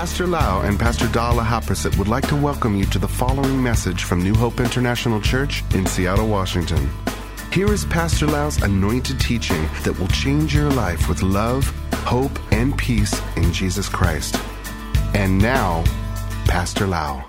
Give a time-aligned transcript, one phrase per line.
[0.00, 4.04] Pastor Lau and Pastor Dala Haprasit would like to welcome you to the following message
[4.04, 6.90] from New Hope International Church in Seattle, Washington.
[7.52, 11.64] Here is Pastor Lau's anointed teaching that will change your life with love,
[12.04, 14.36] hope, and peace in Jesus Christ.
[15.14, 15.84] And now,
[16.46, 17.24] Pastor Lau.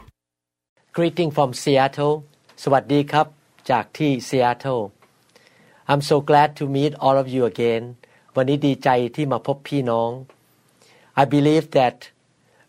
[0.94, 2.16] Greeting from Seattle
[2.64, 3.28] สวัสดีครับ
[3.72, 4.84] จากที่ Seattle
[5.92, 7.84] I'm so glad to meet all of you again
[8.36, 10.12] วันนี้ดีใจที่มาพบพี่น้อง
[11.22, 11.98] I believe that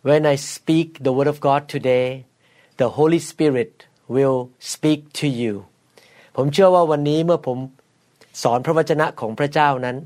[0.08, 2.06] when I speak the word of God today
[2.80, 3.72] the Holy Spirit
[4.14, 4.40] will
[4.72, 5.54] speak to you
[6.36, 7.58] ผมเชื่อว่าวันนี้เมื่อผม
[8.42, 9.96] สอนพระวจนะของพระเจ้านั้น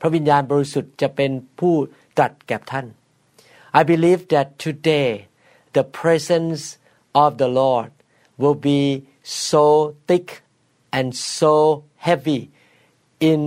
[0.00, 1.74] พระวิญญาณบริสุทธิ์จะเป็นผู้
[2.16, 2.86] ตรัสแก่ท่าน
[3.78, 5.08] I believe that today
[5.76, 6.62] the presence
[7.22, 7.90] of the Lord
[8.40, 8.80] will be
[9.50, 9.64] so
[10.08, 10.28] thick
[10.98, 11.08] and
[11.40, 11.54] so
[12.06, 12.40] heavy
[13.30, 13.40] in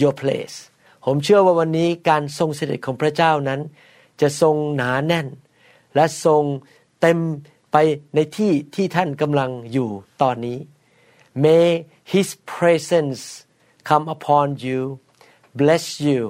[0.00, 0.56] your place
[1.04, 3.60] ผมเชื่อว่าวันนี้การทรงเสด็จของพระเจ้านั้น
[4.20, 5.26] จะทรงหนาแน่น
[5.99, 6.43] และทรง
[7.01, 7.19] เต็ม
[7.71, 7.77] ไป
[8.15, 9.89] ในที่ที่ท่านกำลังอยู่
[10.21, 10.57] ตอนนี้
[11.43, 11.67] May
[12.13, 13.21] His presence
[13.89, 14.79] come upon you
[15.59, 16.21] bless you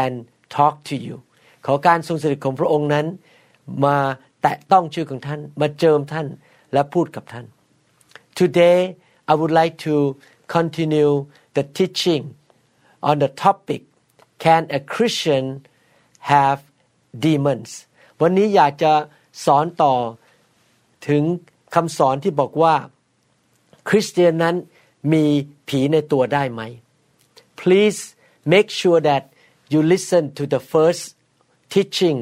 [0.00, 0.14] and
[0.56, 1.16] talk to you
[1.66, 3.06] ขอการทรงเสด็จของพระองค์นั้น
[3.84, 3.96] มา
[4.42, 6.26] แตะต้องชื่อของท่าน มาเจิมท่าน
[6.72, 7.46] และพูดกับท่าน
[8.40, 8.78] Today
[9.30, 9.94] I would like to
[10.56, 11.12] continue
[11.56, 12.22] the teaching
[13.08, 13.80] on the topic
[14.44, 15.44] Can a Christian
[16.32, 16.58] have
[17.26, 17.70] demons
[18.20, 18.92] วันนี้อยากจะ
[19.44, 19.94] สอนต่อ
[21.08, 21.22] ถึง
[21.74, 22.74] คำสอนที่บอกว่า
[23.88, 24.56] คริสเตียนนั้น
[25.12, 25.24] มี
[25.68, 26.62] ผีในตัวได้ไหม
[27.60, 28.00] Please
[28.52, 29.22] make sure that
[29.72, 31.04] you listen to the first
[31.74, 32.18] teaching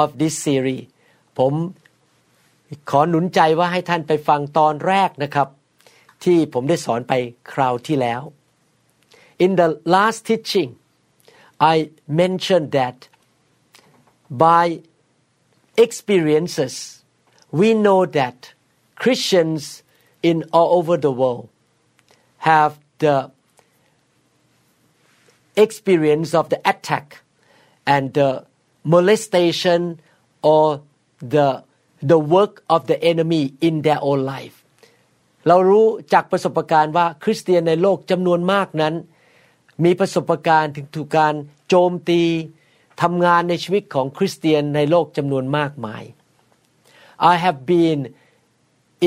[0.00, 0.84] of this series
[1.38, 1.52] ผม
[2.90, 5.48] ขอหนุนใจว่าให้ท่านไปฟังตอนแรกนะครับ
[6.24, 7.12] ที่ผมได้สอนไป
[7.52, 8.22] คราวที่แล้ว
[9.44, 10.70] In the last teaching
[11.74, 11.76] I
[12.22, 12.96] mentioned that
[14.44, 14.66] by
[15.85, 16.75] experiences
[17.59, 18.37] we know that
[19.01, 19.83] Christians
[20.29, 21.49] in all over the world
[22.49, 23.31] have the
[25.55, 27.21] experience of the attack
[27.85, 28.45] and the
[28.83, 29.99] molestation
[30.41, 30.81] or
[31.19, 31.63] the
[32.01, 34.55] the work of the enemy in their own life
[35.47, 38.93] เรารู้จากประสบการณ์ว่าคริสเตียนในโลกจำนวนมากนั้น
[39.83, 41.33] มีประสบการณ์ถึงถูกการ
[41.67, 42.21] โจมตี
[43.01, 46.03] ทำงานในชีวิตของคริสเตียนในโลกจำนวนมากมาย
[47.31, 47.99] I have been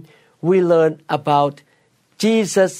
[0.48, 1.54] we learned about
[2.22, 2.74] Jesus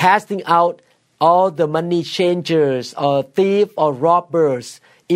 [0.00, 0.74] casting out
[1.26, 4.66] all the money changers or thief or robbers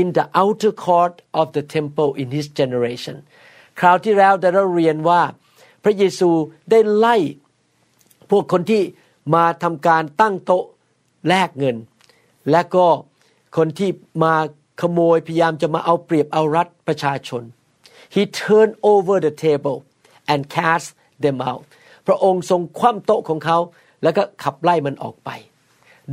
[0.00, 3.16] in the outer court of the temple in his generation
[3.80, 5.22] คราวที่แล้วได้เราเรียนว่า
[5.84, 6.30] พระเยซู
[6.70, 7.16] ได้ไล่
[8.30, 8.82] พวกคนที่
[9.34, 10.64] มาทำการตั้งโต๊ะ
[11.28, 11.76] แลกเงิน
[12.50, 12.86] และก็
[13.56, 13.90] คนที่
[14.24, 14.34] มา
[14.80, 17.42] ขโมยพยายามจะมาเอาเปรียบเอารัดประชาชน
[18.14, 19.78] he turned over the table
[20.32, 20.88] and cast
[21.24, 21.64] them out
[22.06, 23.58] พระองค์ทรงคว่ำโต๊ะของเขา
[24.02, 25.30] แล้วก็ขับไล่มันออกไป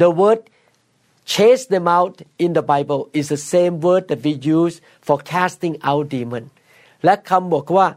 [0.01, 0.41] the word
[1.33, 4.75] chase them out in the Bible is the same word that we use
[5.05, 6.45] for casting out demon
[7.03, 7.87] และคำบอกว่า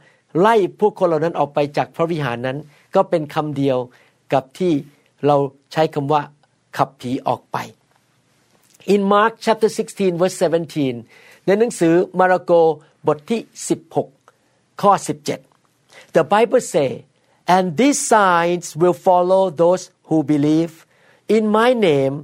[0.40, 2.58] ไล่พวกคนเหล่านั้นออกไปจากพระวิหารนั้น
[2.94, 3.78] ก็เป็นคำเดียว
[4.32, 4.72] กับที่
[5.26, 5.36] เรา
[5.72, 6.22] ใช้คำว่า
[6.76, 7.56] ขับผีออกไป
[8.94, 10.36] In Mark chapter 16 verse
[10.86, 12.52] 17 ในหนังสือมาระโก
[13.06, 13.40] บทที่
[14.10, 14.92] 16 ข้อ
[15.54, 16.90] 17 The Bible say
[17.54, 20.72] and these signs will follow those who believe
[21.36, 22.14] in my name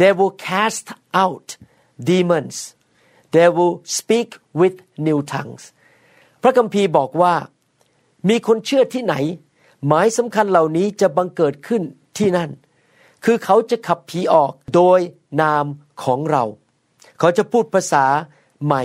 [0.00, 0.86] they will cast
[1.24, 1.48] out
[2.10, 2.56] demons
[3.34, 4.28] they will speak
[4.60, 4.74] with
[5.06, 5.64] new tongues
[6.42, 7.34] พระคัมภีร์บอกว่า
[8.28, 9.14] มีคนเชื่อที่ไหน
[9.86, 11.82] หมายสำคัญเหล่านี้จะบังเกิดขึ้น
[12.18, 12.50] ที่นั่น
[13.24, 15.00] คือเขาจะขับผีออกโดย
[15.42, 15.66] นาม
[16.02, 16.44] ของเรา
[17.18, 18.04] เขาจะพูดภาษา
[18.64, 18.82] ใหม่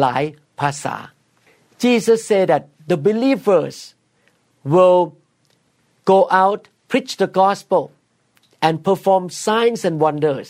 [0.00, 0.22] หลาย
[0.60, 0.96] ภาษา
[1.82, 3.76] Jesus said that the believers
[4.74, 5.00] will
[6.12, 7.82] go out preach the gospel
[8.66, 10.48] and perform signs and wonders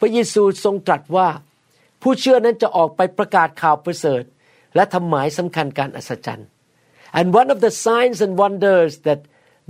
[0.00, 1.28] พระเยซูทรงตรัสว่า
[2.02, 4.22] ผู้เชื่อนั้นจะออกไปประกาศข่าวประเสริฐ
[4.74, 6.48] และทำหมายสำคัญการอัศจรรย์
[7.18, 9.20] and one of the signs and wonders that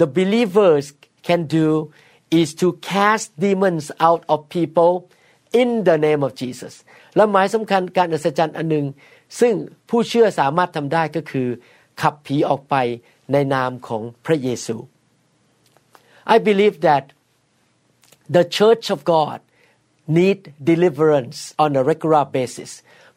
[0.00, 0.84] the believers
[1.26, 1.68] can do
[2.40, 4.92] is to cast demons out of people
[5.60, 6.74] in the name of Jesus
[7.16, 8.86] และหมายสำคัญการอัศจรรย์อันหนึ่ง
[9.40, 9.54] ซึ่ง
[9.88, 11.48] ผู้เชื่อสามารถทำได้ก็คือ
[12.02, 12.74] ขับผีออกไป
[13.32, 14.76] ในนามของพระเยซู
[16.34, 17.04] I believe that
[18.36, 19.38] the church of God
[20.18, 20.38] need
[20.70, 22.70] deliverance on a regular basis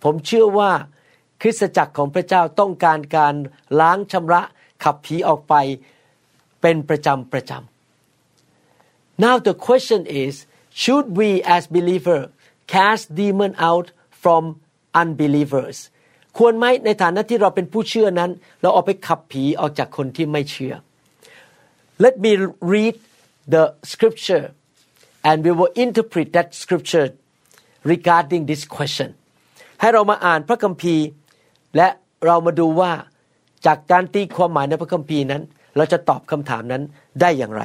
[0.03, 0.71] ผมเชื่อว่า
[1.41, 3.35] คริสตจักรของพระเจ้าต้องการการ
[3.79, 4.41] ล้างชำระ
[4.83, 5.53] ขับผีออกไป
[6.61, 7.76] เป็นประจำประจำ
[9.24, 10.32] Now the question is
[10.82, 12.20] should we as believer
[12.74, 13.86] cast demon out
[14.22, 14.42] from
[15.02, 15.76] unbelievers
[16.38, 18.30] ควรไหมในฐานะที่เราเป็นผู้เชื่อนั้น
[18.60, 20.74] เราเอาไปขับผีออกจากคนที่ไม่เชื่อ
[22.04, 22.32] Let me
[22.74, 22.94] read
[23.54, 24.46] the scripture
[25.28, 27.08] and we will interpret that scripture
[27.92, 29.08] regarding this question
[29.80, 31.06] ให้เรามาอ่านพระคัมภีร์
[31.76, 31.88] และ
[32.26, 32.92] เรามาดูว่า
[33.66, 35.42] จากการตีความหมายในพระคัมภีร์นั้น
[35.76, 36.82] เราจะตอบคำถามนั้น
[37.20, 37.62] ได้อย่างไร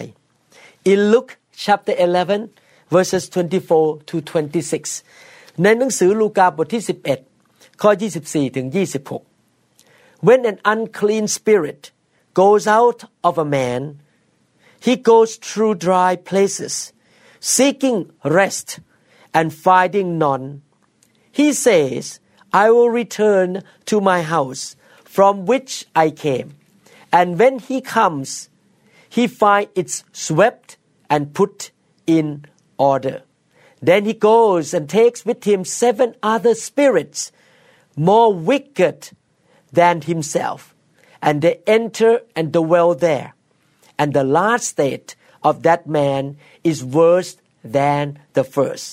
[0.92, 1.31] In Luke
[1.64, 2.50] chapter 11
[2.96, 5.04] verses 24 to 26
[5.64, 6.84] ในหนังสือลูกาบทที่
[7.31, 7.90] 11 ข้อ
[8.24, 11.81] 24 ถึง 26 When an unclean spirit
[12.42, 13.81] goes out of a man
[14.86, 16.75] he goes through dry places
[17.56, 18.00] seeking
[18.40, 18.68] rest
[19.38, 20.46] and finding none
[21.40, 22.04] he says
[22.64, 23.50] I will return
[23.90, 24.64] to my house
[25.16, 25.72] from which
[26.06, 26.50] I came
[27.18, 28.50] and when he comes
[29.16, 30.78] he finds it swept
[31.12, 31.72] and put
[32.06, 32.46] in
[32.78, 33.18] order
[33.81, 37.31] then he goes and takes with him seven other spirits
[37.96, 39.12] more wicked
[39.72, 40.75] than himself
[41.22, 43.34] and they enter and dwell there
[44.00, 47.31] and the last state of that man is worse
[47.64, 48.04] than
[48.38, 48.88] the first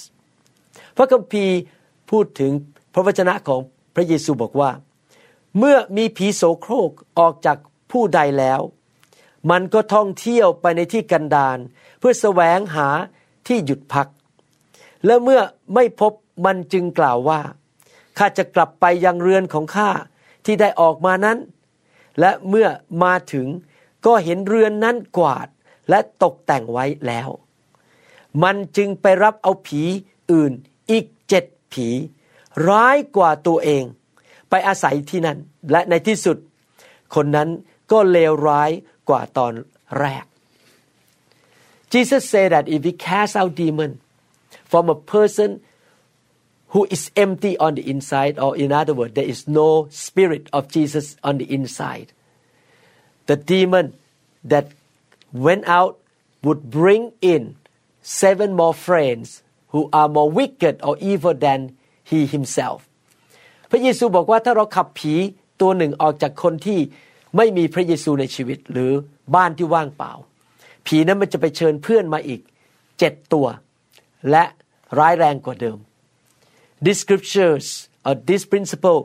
[0.97, 1.57] พระคัมภีร์
[2.11, 2.53] พูดถึง
[2.95, 3.61] พระวจนะของ
[3.95, 4.71] พระเยซูบอกว่า
[5.59, 7.59] เมื่อมีผีโสโครกออกจาก
[7.91, 8.61] ผู้ใดแล้ว
[9.51, 11.59] มันก็ท่องเที่ยวไปในที่กันดาร
[12.00, 12.88] เพื่อแสวงหา
[13.48, 14.08] ที่หยุดพัก
[15.06, 15.42] และเมื่อ
[15.74, 16.14] ไม่พบ
[16.46, 17.42] มันจึงกล่าวว่า
[18.18, 19.90] ข้าจะกลับไปยังเรือนของข้า
[20.46, 21.38] ที่ได้ออกมานั้น
[22.20, 22.68] และเมื่อ
[23.04, 23.48] มาถึง
[24.06, 25.48] ก็เห็นเรือนนั้นกวาด
[25.90, 27.30] และตกแต่งไว้แล้ว
[28.44, 29.82] มันจึงไปรับเอาผี
[30.32, 30.52] อื่น
[30.92, 31.88] อีกเจ็ดผี
[32.70, 33.84] ร้ายกว่าตัวเอง
[34.50, 35.38] ไปอาศัยที่นั่น
[35.72, 36.38] และในที่สุด
[37.16, 37.50] คนนั้น
[37.92, 38.72] ก็เลวร้าย
[39.10, 39.54] กว่าตอน
[40.00, 40.26] แรก
[41.91, 44.01] Jesus said that if we cast out demon
[44.65, 45.61] from a person
[46.69, 50.69] who is empty on the inside, or in other words, there is no spirit of
[50.69, 52.13] Jesus on the inside,
[53.27, 53.95] the demon
[54.43, 54.73] that
[55.33, 55.99] went out
[56.43, 57.57] would bring in
[58.03, 62.81] seven more friends who are more wicked or evil than he himself
[63.71, 65.15] พระเยซูบอกว่าถ้าเราขับผี
[65.61, 66.79] ตัวหนึ่งออกจากคนที่
[67.37, 68.93] ไม่มีพระเยซูในชีวิตหรือ
[69.35, 70.13] บ้านที่ว่างเปล่า
[70.90, 72.42] ผีนั้นมันจะไปเชิญเพื่อนมาอีก
[73.00, 73.48] เจ็ดตัว
[74.32, 74.44] และ
[75.00, 75.78] ร้ายแรงกว่าเดิม
[76.84, 77.68] These scriptures
[78.08, 79.00] or this principle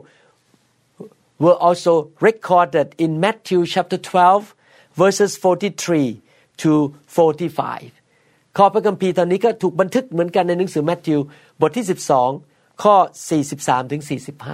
[1.43, 1.93] were also
[2.27, 4.55] recorded in Matthew chapter 12
[5.01, 6.21] verses 43
[6.61, 6.71] to
[7.15, 11.19] 45 ข้อพระคัมภีร์ตอนนี้ก็ถูกบันทึกเหมือนกันในหนังสือแมทธิว
[11.61, 11.85] บทที่
[12.33, 12.95] 12 ข้อ
[13.43, 14.01] 43ถึง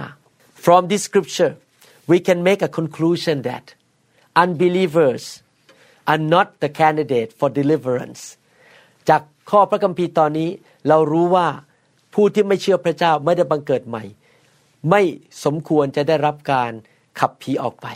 [0.06, 1.52] 45 From this scripture
[2.10, 3.64] we can make a conclusion that
[4.44, 5.24] unbelievers
[6.11, 8.21] are not the candidate for deliverance
[9.09, 9.21] จาก
[9.51, 10.49] ข้อพระคัมภีร์ตอนนี้
[10.87, 11.47] เรารู้ว่า
[12.13, 14.03] ผู้ที่ไม่เชื่อพระเจ้าไม่ได้บังเกิดใหม่
[14.89, 15.01] ไม่
[15.45, 16.71] สมควรจะได้รับการ
[17.19, 17.87] ขับผีออกไป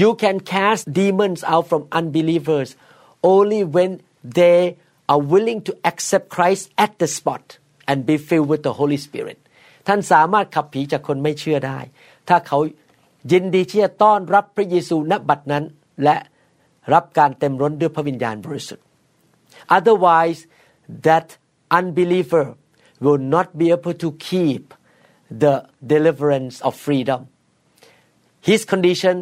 [0.00, 2.68] You can cast demons out from unbelievers
[3.34, 3.90] only when
[4.38, 4.60] they
[5.12, 7.44] are willing to accept Christ at the spot
[7.90, 9.38] and be filled with the Holy Spirit
[9.86, 11.78] ท่านสามารถขับผีจากคนไม่เชื่อได้
[12.28, 12.58] ถ้าเขา
[13.32, 15.64] ยินดีที่จะต้อนรับพระเยซูณบัดนั้น
[16.04, 16.16] และ
[16.93, 18.85] รับการเต็มร้นด้วยพระวิญญาณบริสุทธิ์
[19.77, 20.39] otherwise
[21.07, 21.27] that
[21.77, 22.45] unbeliever
[23.03, 24.63] will not be able to keep
[25.43, 25.55] the
[25.93, 27.21] deliverance of freedom
[28.49, 29.15] his condition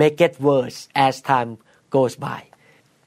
[0.00, 1.50] may get worse as time
[1.94, 2.40] goes by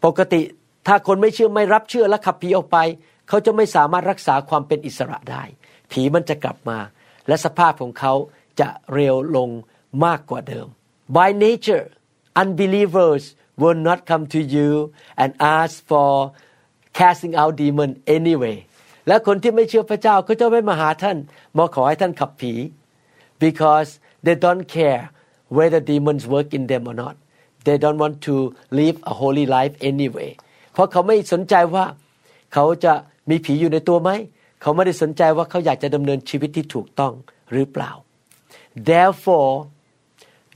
[0.05, 0.41] ปกติ
[0.87, 2.77] ถ้าคนไม่เชื่อไม่รับเชื่อและขับผีออกไป
[3.27, 5.43] เขาจะไม่สามารถรักษาความเป็นอิสระได้
[5.91, 6.77] ผีมันจะกลับมา
[7.27, 8.13] และสภาพของเขา
[8.59, 9.49] จะเร็วลง
[10.05, 10.67] มากกว่าเดิม
[11.17, 11.85] By nature
[12.41, 13.23] unbelievers
[13.61, 14.69] will not come to you
[15.21, 16.11] and ask for
[16.99, 18.57] casting out demon anyway
[19.07, 21.17] และคนที่ไม่เชื่อพระเจ้าก็จะไม่มาหาท่าน
[21.57, 22.53] มาขอให้ท่านขับผี
[23.43, 23.89] because
[24.25, 25.03] they don't care
[25.57, 27.15] whether demons work in them or not
[27.65, 28.35] they don't want to
[28.79, 30.31] live a holy life anyway
[30.73, 31.85] เพราะเขาไม่สนใจว่า
[32.53, 32.93] เขาจะ
[33.29, 34.09] มีผีอยู่ในตัวไหม
[34.61, 37.13] เขาไม่ได้สนใจว่าเขาอยากจะดำเนินชีวิตที่ถูกต้อง
[37.51, 37.91] หรือเปล่า
[38.89, 39.53] therefore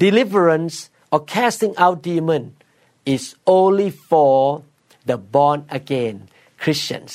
[0.03, 0.75] deliverance
[1.13, 2.43] or casting out demon
[3.14, 3.24] is
[3.58, 4.34] only for
[5.08, 6.16] the born again
[6.62, 7.12] Christians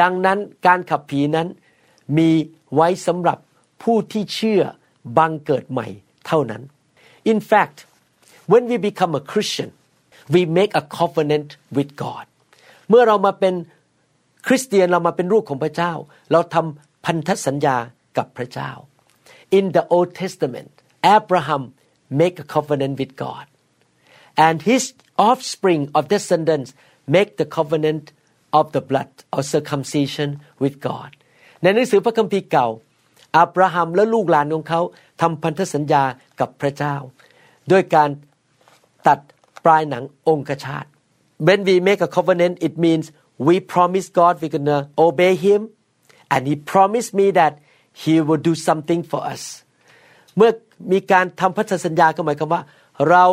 [0.00, 1.48] ดังนั้นการขับผีนั้น
[2.18, 2.30] มี
[2.74, 3.38] ไว้สำหรับ
[3.82, 4.62] ผู้ที่เชื่อ
[5.18, 5.86] บังเกิดใหม่
[6.26, 6.62] เท่านั้น
[7.32, 7.78] In fact
[8.52, 9.70] when we become a Christian
[10.34, 12.24] we make a covenant with God
[12.88, 13.54] เมื่อเรามาเป็น
[14.46, 15.92] คริสเตียนเรามาเป็นลูกของพระเจ้า
[16.32, 17.76] เราทำพันธสัญญา
[18.16, 18.70] กับพระเจ้า
[19.58, 20.70] In the Old Testament
[21.16, 21.62] Abraham
[22.20, 23.46] make a covenant with God
[24.46, 24.82] and his
[25.28, 26.70] offspring of descendants
[27.14, 28.04] make the covenant
[28.58, 30.28] of the blood or circumcision
[30.62, 31.10] with God
[31.62, 32.68] ในหนังสือพระคัมภีร์เก่า
[33.36, 34.80] อับราฮัมและลูกหลานของเขา
[35.20, 36.02] ทำพันธสัญญา
[36.40, 36.96] กับพระเจ้า
[37.72, 38.10] ด้วยการ
[39.06, 39.18] ตัด
[39.64, 40.84] ปลายหนังองคชาต
[41.46, 43.04] when we make a covenant it means
[43.48, 45.60] we promise God we're gonna obey him
[46.32, 47.52] and he promised me that
[48.02, 49.42] he will do something for us
[50.36, 50.50] เมื่อ
[50.92, 52.62] มีการทำพันธสัญญาก็หมายความว่า
[53.10, 53.24] เรา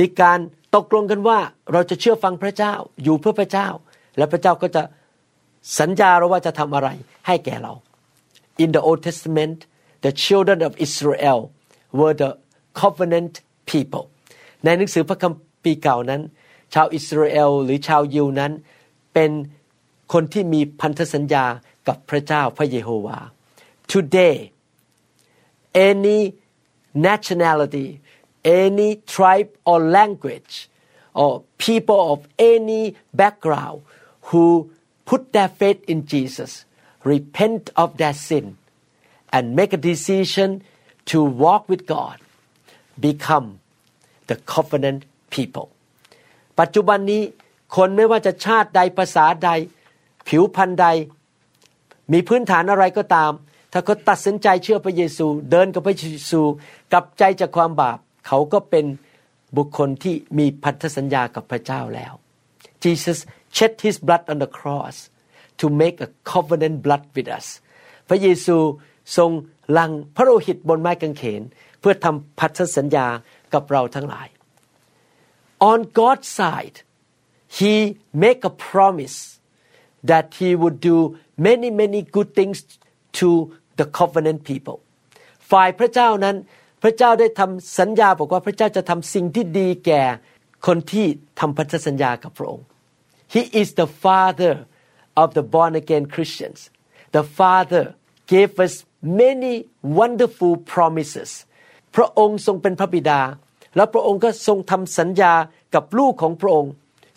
[0.00, 0.38] มีการ
[0.74, 1.38] ตกลงกันว่า
[1.72, 3.68] เราจะเชื่อฟังพระเจ้าอยู่เพื่อพระเจ้า
[4.16, 4.82] และพระเจ้าก็จะ
[5.78, 6.88] สัญญาเราว่าจะทำอะไร
[7.26, 7.72] ให้แก่เรา
[8.62, 9.58] In the Old Testament
[10.04, 11.38] the children of Israel
[11.98, 12.30] were the
[12.80, 13.34] covenant
[13.70, 14.04] people
[14.64, 15.32] ในหนังสือพระคัม
[15.62, 16.22] ภีร์เก่านั้น
[16.74, 18.52] ชาวอิสราเอลหรือชาวยิวนั้น
[19.14, 19.30] เป็น
[20.12, 21.44] คนที่มีพันธสัญญา
[21.88, 23.18] กับพระเจ้าพระเยโฮวา
[23.92, 24.36] Today
[25.88, 26.18] any
[27.06, 27.86] nationality
[28.43, 30.69] any tribe or language
[31.13, 33.81] or people of any background
[34.29, 34.69] who
[35.05, 36.51] put their faith in Jesus
[37.03, 38.57] repent of their sin
[39.35, 40.63] and make a decision
[41.05, 42.17] to walk with God
[42.99, 43.47] become
[44.29, 45.01] the covenant
[45.35, 45.67] people
[46.59, 47.21] ปัจจุบันนี้
[47.75, 49.49] คนไม่ว่าจะชาติใดภาษาใด
[50.27, 50.87] ผิวพันธุ์ใด
[52.13, 53.31] มีพื้นฐานอะไรก็ตาม
[53.71, 56.41] ถ้าเขาตัดสินใจเชื่อพระเยซู เดินกับพระเยซู
[56.91, 58.86] กลับใจจากความบาป เขาก็เป็น
[59.56, 62.12] บุคคลที่มีพันธสัญญากับพระเจ้าแล้ว
[62.84, 63.18] Jesus
[63.56, 64.96] shed his blood on the cross
[65.60, 67.46] to make a covenant blood with us
[68.08, 68.56] พระเยซู
[69.16, 69.30] ทรง
[69.78, 71.42] ลังพระโลหิตบนไม้กางเขน
[71.80, 73.06] เพื่อทำพันธสัญญา
[73.54, 74.28] กับเราทั้งหลาย
[75.70, 76.76] On God's side
[77.58, 77.74] He
[78.24, 79.18] make a promise
[80.10, 80.96] that He would do
[81.48, 82.58] many many good things
[83.18, 83.28] to
[83.78, 84.78] the covenant people
[85.50, 86.36] ฝ่ายพระเจ้านั้น
[86.82, 90.02] พระเจ้าได้ทำสัญญาบอกว่าพระเจ้าจะทำสิ่งที่ดีแก่
[90.66, 91.06] คนที่
[91.40, 92.66] ทำพันธสัญญากับพระองค์
[93.34, 94.54] He is the father
[95.22, 96.60] of the born again Christians
[97.16, 97.84] the father
[98.32, 98.74] gave us
[99.22, 99.54] many
[99.98, 101.30] wonderful promises
[101.96, 103.20] พระองค์ทรงเป็นพระบิดา
[103.76, 105.32] แล้วพระองค์ก็ทรงทำสัญญา
[105.74, 106.72] กับลูกของพระองค์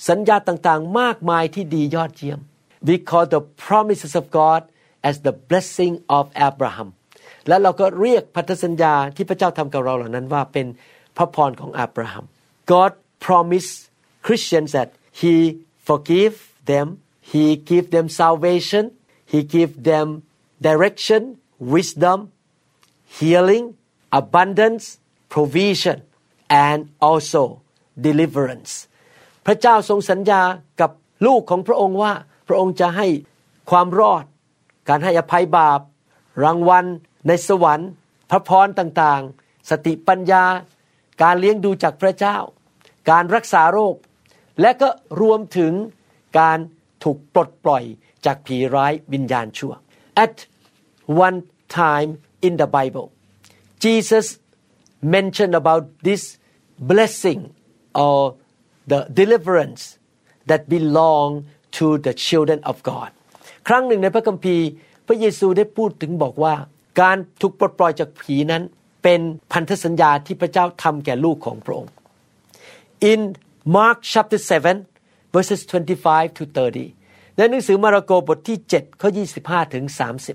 [0.09, 2.39] สัญญาต่างๆ มากมายที่ดียอดเยี่ยม
[2.87, 4.61] we call the promises of God
[5.09, 6.89] as the blessing of Abraham
[7.47, 10.67] และเราก็เรียกพันธสัญญาที่พระเจ้าทำกับเราเหล่านั้นว่าเป็น
[11.17, 12.25] พระพรของอับราฮัม
[12.71, 12.91] God
[13.25, 13.75] promised
[14.25, 15.35] Christians that He
[15.87, 16.35] forgive
[16.71, 16.87] them
[17.31, 18.83] He give them salvation
[19.31, 20.07] He give them
[20.67, 21.21] direction
[21.73, 22.19] wisdom
[23.17, 23.65] healing
[24.19, 24.85] abundance
[25.33, 25.97] provision
[26.67, 27.43] and also
[28.05, 28.71] deliverance
[29.45, 30.41] พระเจ้าทรงสัญญา
[30.81, 30.91] กับ
[31.25, 32.13] ลูกของพระองค์ว่า
[32.47, 33.07] พระองค์จะให้
[33.71, 34.23] ความรอด
[34.89, 35.79] การให้อภัยบาป
[36.43, 36.85] รางวัล
[37.27, 37.89] ในสวรรค์
[38.29, 40.45] พระพรต่างๆ สติปัญญา
[41.23, 42.37] การเลี้ยงดูจากพระเจ้า
[43.09, 43.95] การรักษาโรค
[44.61, 44.89] และก็
[45.21, 45.73] รวมถึง
[46.39, 46.57] การ
[47.03, 47.83] ถูกปลดปล่อย
[48.25, 49.73] จากผีร้ายวิญญาณชั่ว
[50.23, 50.35] At
[51.25, 51.37] one
[51.81, 52.09] time
[52.47, 53.07] in the Bible
[53.83, 54.25] Jesus
[55.15, 56.23] mentioned about this
[56.91, 57.41] blessing
[58.05, 58.19] or
[58.91, 59.83] the deliverance
[60.49, 61.29] that belong
[61.77, 63.09] to the children of God
[63.67, 64.67] ครั้งหนึ่งในพระคัมภีร์
[65.07, 66.55] พระเยซูได้พูดถึงบอกว่า
[67.01, 68.63] การถูกปลดปล่อยจากผีนั้น
[69.03, 69.21] เป็น
[69.51, 71.91] พันธสัญญาที่พระเจ้าทำแก่ลูกของพระองค์
[73.11, 73.21] In
[73.75, 74.39] Mark chapter
[74.81, 79.09] 7 verses 25 to 30ในหนังสือมาระโกบทที่7ข้อ
[79.41, 79.85] 25ถึง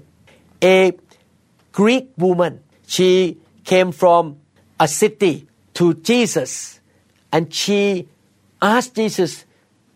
[0.09, 0.79] 30 A
[1.79, 2.55] Greek woman
[2.95, 3.11] she
[3.71, 4.23] came from
[4.85, 5.35] a city
[5.79, 6.53] to Jesus
[7.35, 7.81] and she
[8.73, 9.33] asked Jesus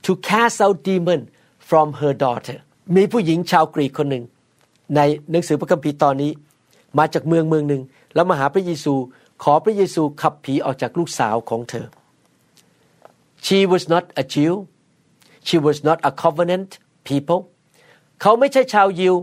[0.04, 1.20] to cast out demon
[1.68, 2.58] from her daughter
[2.96, 4.24] มีผู้หญิงชาวกรีกคนหนึ่ง
[4.96, 6.30] ในหนังสือพระคัมภีร์ตอนนี้
[6.98, 7.82] มาจากเมืองเมืองหนึ่ง
[8.14, 8.94] แล้วมาหาพระเยซู
[9.42, 11.86] ขอพระเยซูขับผีออกจากลูกสาวของเธอ
[13.46, 14.54] she was not a Jew
[15.46, 16.70] she was not a covenant
[17.08, 17.40] people
[18.20, 19.14] เขาไม่ใช่ชาวยิว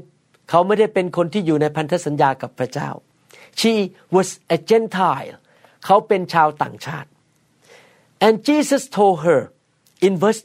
[0.49, 2.89] เขาไม่ได้เป็นคนที่อยู่ในพันธสัญญากับพระเจ้า
[3.59, 3.73] she
[4.15, 5.35] was a Gentile
[5.85, 7.09] เขาเป็นชาวต่างชาติ
[8.25, 9.39] and Jesus told her
[10.05, 10.41] in verse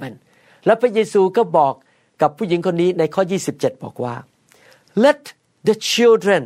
[0.00, 1.74] 27 และพระเยซูก็บอก
[2.22, 3.22] กับผู้หญิงคนนี้ในข้อ
[3.54, 4.14] 27 บอกว่า
[5.04, 5.22] let
[5.67, 6.41] the children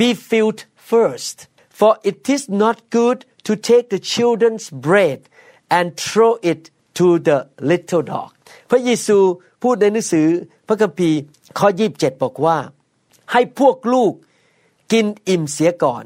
[0.00, 0.60] be filled
[0.92, 1.36] first
[1.78, 5.20] for it is not good to take the children's bread
[5.76, 6.62] and throw it
[6.98, 7.38] to the
[7.70, 8.30] little dog
[8.70, 9.18] พระเยซู
[9.62, 10.28] พูดในหนังสือ
[10.66, 11.18] พระคัมภีร์
[11.58, 12.58] ข้อ 27 บอกว่า
[13.32, 14.12] ให้พวกลูก
[14.92, 16.04] กินอิ่มเสียก่อน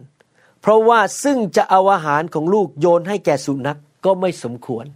[0.60, 4.86] เพราะว่าซึ่งจะเอาอาหารของลูกโยนให้แก่สุนัขกก็ไม่สมควร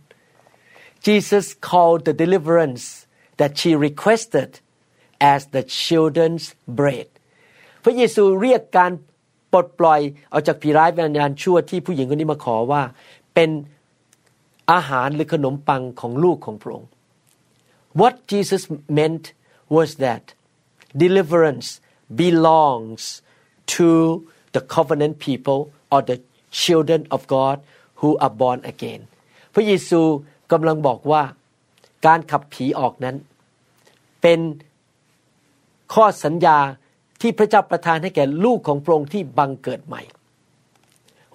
[1.06, 2.84] Jesus called the deliverance
[3.40, 4.50] that she requested
[5.32, 6.46] as the children's
[6.78, 7.08] bread
[7.85, 8.91] พระเยซูเรียกการ
[9.51, 10.01] ปลดปล่อย
[10.33, 12.81] ออกจากผีร้ายวิญญาณชั่วที่ผู้หญิงคนนี้มาขอว่า
[13.33, 13.49] เป็น
[14.71, 16.89] อาหารหรือขนมปังของลูกของพระองค์
[17.99, 18.63] What Jesus
[18.97, 19.25] meant
[19.75, 20.23] was that
[21.03, 21.69] deliverance
[22.23, 23.03] belongs
[23.75, 23.89] to
[24.55, 25.59] the covenant people
[25.93, 26.17] or the
[26.61, 27.57] children of God
[27.99, 29.01] who are born again
[29.53, 30.01] พระเยซู
[30.51, 31.23] กำลังบอกว่า
[32.05, 33.15] การขับผีออกนั้น
[34.21, 34.39] เป็น
[35.93, 36.57] ข้อสัญญา
[37.21, 40.01] ที่พระเจ้าประทานให้แก่ลูกของพระองค์ที่บังเกิดใหม่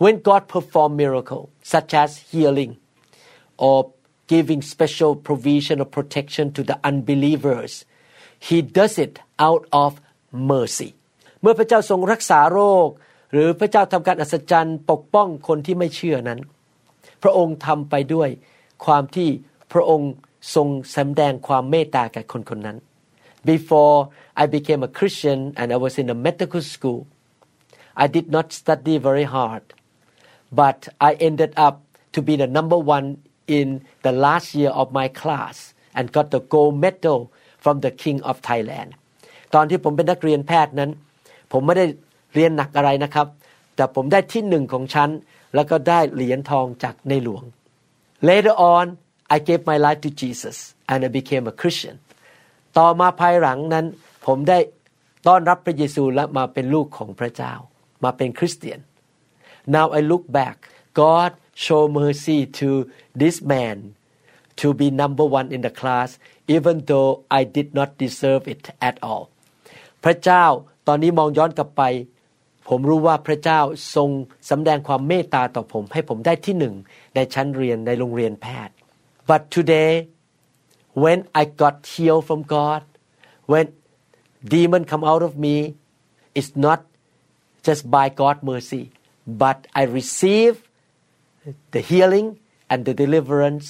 [0.02, 2.72] When God perform miracle such as healing
[3.66, 3.78] or
[4.32, 7.72] giving special provision or protection to the unbelievers
[8.49, 9.14] he does it
[9.46, 9.90] out of
[10.52, 10.90] mercy
[11.40, 12.88] เมื่อพระเจ้าทรงรักษาโรค
[13.32, 16.40] หรือพระเจ้าทำการอัศจรรย์ปกป้องคนที่ไม่เชื่อนั้น
[17.22, 18.28] พระองค์ทำไปด้วย
[18.84, 19.28] ความที่
[19.72, 20.12] พระองค์
[20.54, 22.78] ทรงแสดงความเมตตาแก่คนคนนั้น
[23.53, 27.07] Before I became a Christian and I was in a medical school
[28.03, 29.63] I did not study very hard
[30.62, 31.75] but I ended up
[32.15, 33.07] to be the number one
[33.48, 33.67] in
[34.05, 37.19] the last year of my class and got the gold medal
[37.57, 38.89] from the King of Thailand
[39.53, 40.91] ตอนที่ผมเป็นนักเรียนแพทย์นั้น
[41.51, 41.86] ผมไม่ได้
[42.36, 43.27] เรียนหนักอะไรนะครับ
[43.75, 45.10] แต่ผมได้ที่หนึ่งของชั้น
[45.56, 47.43] แล้วก็ได้เหรียญทองจากในหลวง
[48.30, 48.86] Later on
[49.36, 50.58] I gave my life to Jesus
[50.91, 51.95] and I became a Christian
[52.78, 53.87] ต่อมาภายหลังนั้น
[54.26, 54.59] ผมได้
[55.26, 57.52] ต้อนรับพระเยซูและมาเป็นลูกของพระเจ้า
[58.04, 58.80] มาเป็นคริสเตียน
[59.74, 60.56] Now I look back
[61.00, 61.30] God
[61.64, 62.68] show mercy to
[63.20, 63.76] this man
[64.61, 66.11] to be number one in the class
[66.54, 69.24] even though I did not deserve it at all
[70.04, 70.44] พระเจ้า
[70.87, 71.83] ตอนนี้มองย้อนกลับไป
[72.68, 73.61] ผมรู้ว่าพระเจ้า
[73.94, 74.09] ทรง
[74.50, 76.74] สำแดงความเมตตาต่อผม ให้ผมได้ที่หนึ่ง
[77.14, 78.74] ในชั้นเรียนในโรงเรียนแพทย์
[79.28, 79.90] but today
[81.04, 82.82] when I got healed from God
[83.51, 83.65] when
[84.54, 85.56] demon come out of me
[86.38, 86.80] it's not
[87.67, 88.84] just by God mercy
[89.43, 90.54] but I receive
[91.73, 92.28] the healing
[92.69, 93.65] and the deliverance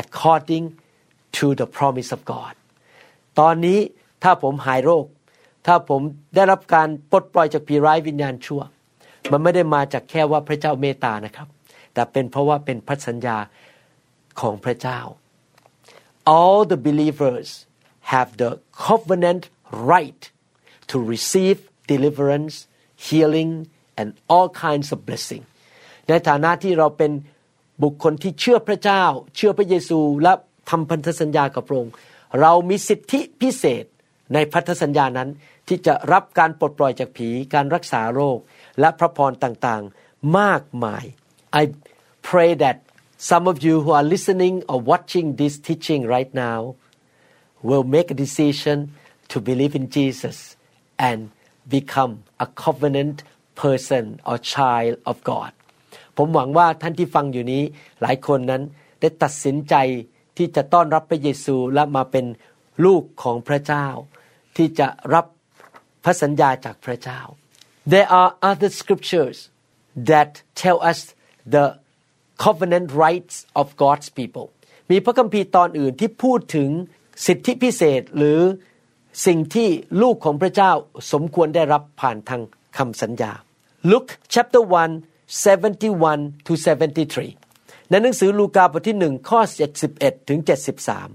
[0.00, 0.64] according
[1.38, 2.54] to the promise of God
[3.40, 3.78] ตอนนี้
[4.22, 5.06] ถ้าผมหายโรค
[5.66, 6.00] ถ้าผม
[6.34, 8.62] ได้รับการปลดปล่อยจากผีร้ายวิญญาณชั่ว
[9.32, 11.48] มันไม่ได้มาจากแค่ว่าพระเจ้าเมตตานะครับ
[11.94, 13.36] แต่เป็นเพราะว่าเป็นพันสัญญา
[14.40, 14.98] ของพระเจ้า
[16.35, 17.47] all the believers
[18.13, 18.51] have the
[18.87, 19.43] covenant
[19.93, 20.23] right
[20.91, 21.57] to receive
[21.93, 22.55] deliverance
[23.07, 23.51] healing
[23.99, 25.43] and all kinds of blessing
[26.09, 27.11] ในฐานะที่เราเป็น
[27.83, 29.03] บุคคลที่เชื่อพระเจ้า
[29.35, 30.33] เชื่อพระเยซูและ
[30.69, 31.93] ทำพันธสัญญากับพระองค์
[32.41, 33.85] เรามีสิทธิพิเศษ
[34.33, 35.29] ในพันธสัญญานั้น
[35.67, 38.37] ที่จะรับการปลดปล่อยจากผี การรักษาโรค
[38.79, 41.03] และพระพรต่างๆ มากมาย
[41.61, 41.63] I
[42.27, 42.77] pray that
[43.30, 46.74] some of you who are listening or watching this teaching right now
[47.68, 48.78] will make a decision
[49.28, 50.56] to believe in Jesus
[50.98, 51.30] and
[51.68, 52.12] become
[52.44, 53.22] a covenant
[53.54, 55.52] person or child of God
[56.16, 57.62] ผมหวังว่าท่านที่ฟังอยู่นี้
[58.02, 58.62] หลายคนนั้น
[59.00, 59.74] ได้ตัดสินใจ
[60.36, 62.26] ที่จะต้อนรับพระเยซูและมาเป็น
[62.84, 63.86] ลูกของพระเจ้า
[64.56, 65.26] ที่จะรับ
[66.04, 67.20] พระสัญญาจากพระเจ้า
[67.92, 69.38] There are other scriptures
[70.10, 70.30] that
[70.62, 71.00] tell us
[71.54, 71.64] the
[72.44, 74.46] covenant rights of God's people
[74.90, 76.70] มีพระคัมภีร์ตอนอื่นที่พูดถึง
[77.26, 78.40] สิทธิพิเศษหรือ
[79.26, 79.68] สิ่งที่
[80.02, 80.72] ลูกของพระเจ้า
[81.12, 82.42] สมควรได้รับผ่านทาง
[82.76, 83.32] คำสัญญา
[83.90, 84.62] Luke chapter
[84.94, 86.52] 1 71 to
[87.22, 89.40] 73ในหนังสือลูกาบทที่หนึ่งข้อ
[89.84, 90.40] 71ถึง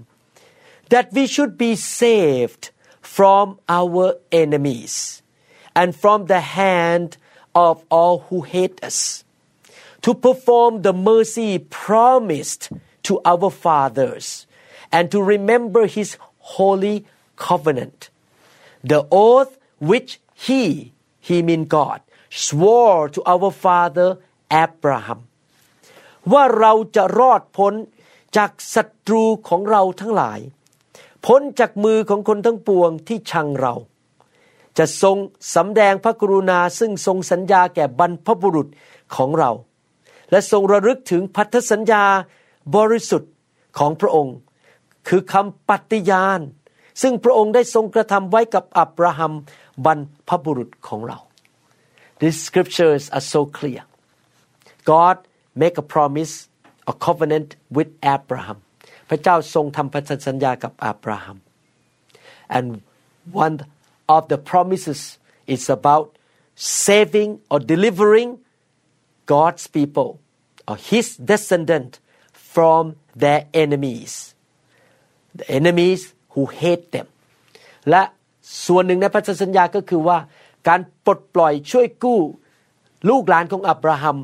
[0.08, 2.62] 73 that we should be saved
[3.16, 3.46] from
[3.78, 4.06] our
[4.42, 4.94] enemies
[5.80, 7.10] and from the hand
[7.66, 8.98] of all who hate us
[10.03, 11.51] To perform the mercy
[11.83, 12.61] promised
[13.07, 14.25] to our fathers
[14.95, 16.09] and to remember his
[16.55, 16.95] holy
[17.47, 17.99] covenant
[18.91, 19.51] the oath
[19.89, 20.11] which
[20.45, 20.63] he
[21.27, 24.09] he mean God swore to our father
[24.63, 25.19] Abraham
[26.31, 27.73] ว่าเราจะรอดพ้น
[28.37, 30.39] จากศัตรูของเราทั้งหลาย
[31.25, 33.75] พ้นจากมือของคนทั้งปวงที่ชังเรา
[34.77, 35.17] จะทรง
[35.55, 38.67] สำแดงพระกรุณาซึ่งทรงสัญญาแก่บรรพบุรุษ
[39.15, 39.51] ของเรา
[40.33, 42.03] และทรงระลึกถึงพันธสัญญา
[42.75, 43.31] บริสุทธิ์
[43.79, 44.35] ของพระองค์
[45.07, 46.39] คือคำปฏิญาณ
[47.01, 49.33] ซึ่งพระองค์ได้ทรงกระทำไว้กับอับราฮัม
[49.85, 51.19] บรรพบุรุษของเรา
[52.21, 53.81] These scriptures are so clear
[54.91, 55.17] God
[55.61, 56.33] make a promise
[56.91, 58.57] a covenant with Abraham
[59.09, 61.37] พระเจ้าทรงทำพันธสัญญากับอับราฮัม
[62.57, 62.67] and
[63.45, 63.55] one
[64.15, 65.01] of the promises
[65.55, 66.07] is about
[66.85, 68.29] saving or delivering
[69.33, 70.09] God's people
[70.68, 71.92] or his descendant
[72.54, 72.82] from
[73.22, 74.12] their enemies
[75.38, 76.00] the enemies
[76.34, 77.06] who hate them
[77.90, 78.02] และ
[78.66, 80.18] ส่วนหนึ่งในพันธสัญญาก็คือว่า
[80.68, 82.20] การปลดปล่อยช่วยกู้
[83.08, 84.18] ลูกหลานของอับราฮัม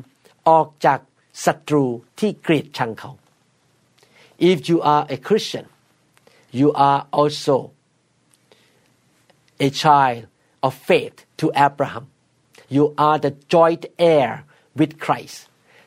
[0.49, 0.99] ออกจาก
[1.45, 1.85] ศัตรู
[2.19, 3.11] ที่เกลียดชังเขา
[4.49, 5.65] if you are a Christian
[6.59, 7.55] you are also
[9.67, 10.21] a child
[10.67, 12.05] of faith to Abraham
[12.75, 13.83] you are the joint
[14.13, 14.31] heir
[14.79, 15.37] with Christ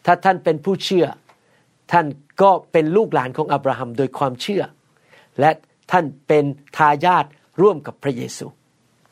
[0.05, 1.05] ถ้าท่านเป็นผู้เชื่อ
[1.91, 2.05] ท่าน
[2.41, 4.63] ก็เป็นลูกหลานของอับราฮัมโดยความเชื่อ
[5.39, 5.51] และ
[5.91, 6.45] ท่านเป็น
[6.77, 7.25] ทายาท
[7.61, 8.45] ร่วมกับพระเยซู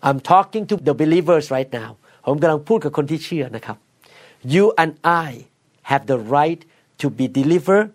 [0.07, 1.91] I'm talking to the believers right now
[2.25, 3.77] ผมกำลังพูดกับคนที่เชื่อนะครับ
[4.53, 4.91] You and
[5.25, 5.27] I
[5.91, 6.61] have the right
[7.01, 7.87] to be delivered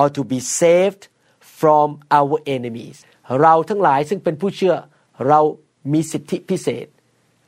[0.00, 1.02] or to be saved
[1.60, 2.96] from our enemies
[3.42, 4.74] เราทั้งหลายซึ่งเป็นผู้เชื่อ
[5.28, 5.40] เรา
[5.92, 6.86] มีสิทธิพิเศษ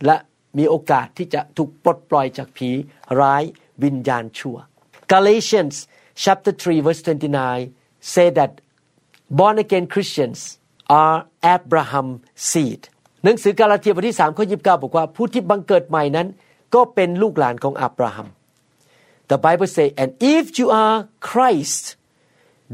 [0.07, 0.17] และ
[0.59, 2.71] มีโอกาสที่จะถูกปลดปล่อยจากผี
[3.21, 3.43] ร้าย
[3.85, 4.57] วิญญาณชั่ว
[5.15, 5.75] Galatians
[6.25, 7.75] chapter 3 verse 29
[8.15, 8.53] say that
[9.39, 10.59] born again Christians
[11.03, 11.19] are
[11.55, 12.09] Abraham
[12.49, 12.83] seed
[13.25, 16.29] หนังสือกาลาเทียบทที่3ข้อ29 บอกว่าผู้ที่บังเกิดใหม่นั้น
[16.75, 18.29] ก็เป็นลูกหลานของอับราฮัม
[19.31, 20.97] The Bible say and if you are
[21.31, 21.85] Christ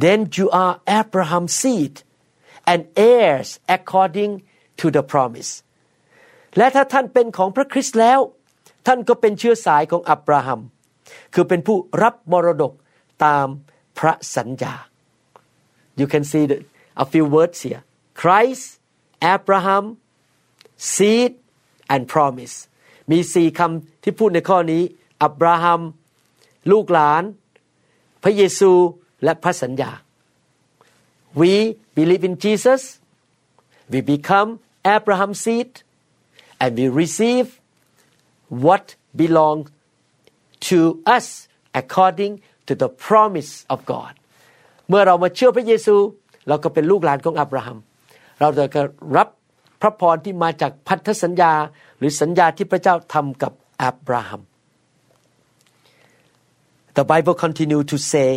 [0.05, 1.95] then you are Abraham's seed
[2.73, 2.81] and
[3.13, 4.33] heirs according
[4.81, 5.51] to the promise
[6.59, 8.19] และถ้าท่านเป็นของพระคริสต์แล้ว
[8.87, 10.61] ท่านก็เป็นเชื้อสายของอับราฮัม
[11.35, 12.73] คือเป็นผู้รับมรดก
[13.25, 13.47] ตาม
[13.99, 14.75] พระสัญญา
[16.01, 16.57] You can see the,
[17.03, 17.83] a few words here
[18.21, 18.65] Christ
[19.35, 19.85] Abraham
[20.93, 21.33] seed
[21.93, 22.57] and promise
[23.11, 24.83] มีสี่คำที่พูดในข้อนี้
[25.23, 25.81] อับราฮัม
[26.73, 27.23] ลูกหลาน
[28.23, 28.73] พระเยซู
[29.25, 29.91] และพระสัญญา
[31.41, 31.53] We
[31.97, 32.83] believe in Jesus
[33.93, 34.51] we become
[34.97, 35.71] Abraham's seed
[36.63, 37.47] and we receive
[38.65, 38.85] what
[39.21, 39.67] belongs
[40.69, 40.79] to
[41.17, 41.27] us
[41.81, 42.33] according
[42.67, 44.13] to the promise of God
[44.89, 45.97] เมื่อเรามาเชื่อพระเยซู
[46.49, 47.79] เราก็เป็นลูกหลานของอับราฮัม
[48.41, 48.83] เราจะ
[49.17, 49.29] รับ
[49.83, 51.53] พระพรที่มาจากพันธสัญญา
[51.99, 54.43] หรือสัญญาที่พระเจ้าทำกับอับราฮัม
[56.97, 58.31] The Bible continue to say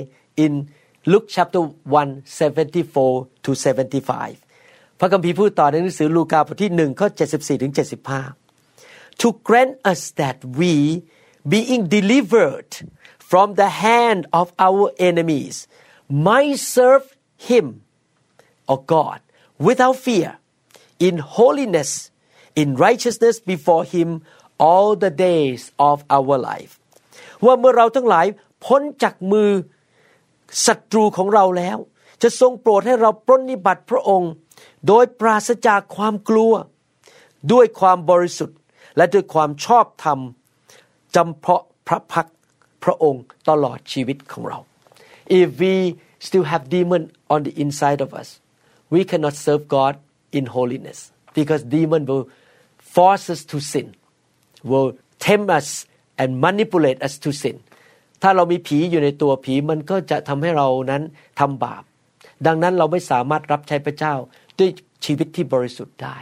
[0.43, 0.53] in
[1.11, 7.73] Luke chapter 1 74 to 75 พระคัมภีร์พูดต่อในหนังสือลูกาบทที่1ข้อ74ถึง
[8.45, 10.73] 75 To grant us that we
[11.54, 12.70] being delivered
[13.30, 15.54] from the hand of our enemies
[16.28, 17.04] might serve
[17.48, 17.66] him
[18.70, 19.20] or God
[19.66, 20.38] without fear
[20.98, 22.10] in holiness
[22.60, 24.08] in righteousness before him
[24.58, 26.72] all the days of our life
[27.44, 28.26] ว่าเมื่อเราทั้งหลาย
[28.64, 29.50] พ้นจากมือ
[30.66, 31.78] ศัตรูของเราแล้ว
[32.22, 34.32] จะทรงโปรดให้เราปรนนิบัติพระองค์
[34.88, 36.52] โดยปราศจากความกลัว
[37.52, 38.58] ด้วยความบริสุทธิ์
[38.96, 40.18] และด้วยความชอบธรรม
[41.15, 42.27] จำเพาะพระพัก
[42.83, 44.59] พระองค์ตลอดชีวิตของเรา
[45.39, 45.73] if we
[46.27, 48.29] still have demon on the inside of us
[48.93, 49.93] we cannot serve God
[50.37, 50.99] in holiness
[51.37, 52.25] because demon will
[52.95, 53.87] force us to sin
[54.71, 54.89] will
[55.27, 55.69] tempt us
[56.21, 57.57] and manipulate us to sin
[58.21, 61.03] ถ้าเรามีผีอยู่ในตัวผีมันก็จะทำให้เรานั้น
[61.39, 61.83] ทำบาป
[62.45, 64.13] ดังนั้นเราไม่สามารถรับใช้พระเจ้า
[64.59, 64.69] ด้วย
[65.05, 66.17] ชีวิตที่บริสุทธิ์ได้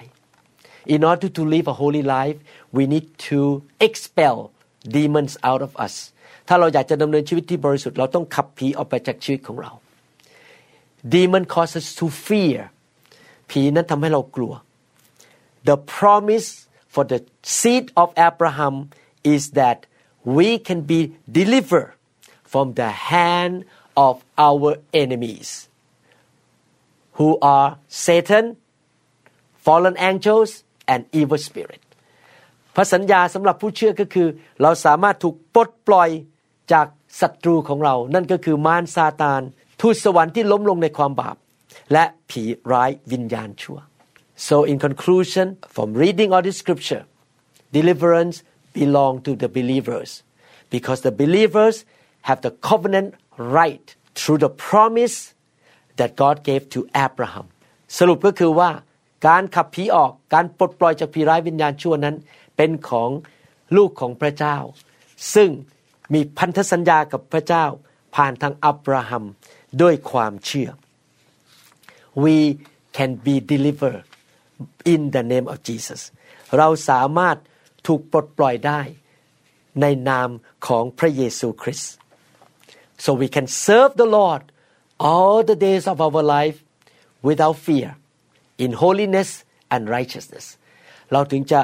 [0.95, 2.37] In order to live a holy life
[2.77, 3.39] we need to
[3.87, 4.35] expel
[4.96, 5.94] demons out of us
[6.48, 9.72] ถ้าเราอยากจะดำเนินชีวิตที่บริสุทธิ์เราต้องขับผีออกไปจากชีวิตของเรา
[11.12, 12.60] Demon causes to fear
[13.50, 14.52] ผีนั้นทำให้เรากลัว
[15.68, 16.48] The promise
[16.92, 17.20] for the
[17.58, 18.74] seed of Abraham
[19.34, 19.78] is that
[20.36, 21.00] we can be
[21.38, 21.92] delivered
[22.52, 23.64] from the hand
[23.96, 25.68] of our enemies
[27.18, 28.56] who are Satan
[29.66, 31.80] fallen angels and evil spirit
[32.77, 34.27] พระสัญญาสำหรับผู้เชื่อก็คือ
[34.61, 36.09] เราสามารถถูกปลดปล่อย
[36.73, 36.87] จาก
[37.21, 39.41] ศัตรูของเรา นั่นก็คือมารซาตาน
[39.81, 41.35] ทูตสวรรค์ที่ล้มลงในความบาป
[41.93, 43.79] และผีร้ายวิญญาณชั่ว
[44.47, 47.03] so in conclusion from reading all this scripture
[47.77, 48.35] deliverance
[48.77, 50.09] belong to the believers
[50.75, 51.75] because the believers
[52.27, 53.09] have the covenant
[53.57, 53.87] right
[54.19, 55.17] through the promise
[55.99, 57.45] that God gave to Abraham
[57.97, 58.69] สรุปก็คือว่า
[59.27, 62.15] การขับผีออกการปลดปล่อยจากผีร้ายวิญญาณชั่วนั้น
[62.57, 63.09] เป็นของ
[63.77, 64.57] ลูกของพระเจ้า
[65.35, 65.49] ซึ่ง
[66.13, 67.65] มีพันธสัญญากับพระเจ้า
[68.15, 69.23] ผ่านทางอับราฮัม
[69.81, 70.69] ด้วยความเชื่อ
[72.23, 72.37] we
[72.97, 74.03] can be delivered
[74.93, 76.01] in the name of Jesus
[76.57, 77.37] เราสามารถ
[77.87, 78.81] ถูกปลดปล่อยได้
[79.81, 80.29] ในนาม
[80.67, 81.93] ของพระเยซูคริสต์
[83.03, 84.41] so we can serve the Lord
[85.09, 86.57] all the days of our life
[87.27, 87.89] without fear
[88.63, 89.29] in holiness
[89.73, 90.45] and righteousness
[91.11, 91.61] เราถึงจะ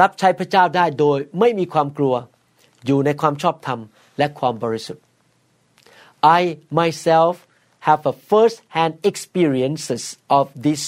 [0.00, 2.14] รับใช้พระเจ้าได้โดยไม่มีความกลัว
[2.86, 3.80] อยู่ในความชอบธรรม
[4.18, 5.04] และความบริสุทธิ์
[6.38, 6.40] I
[6.80, 7.34] myself
[7.88, 10.04] have a first hand experiences
[10.38, 10.82] of this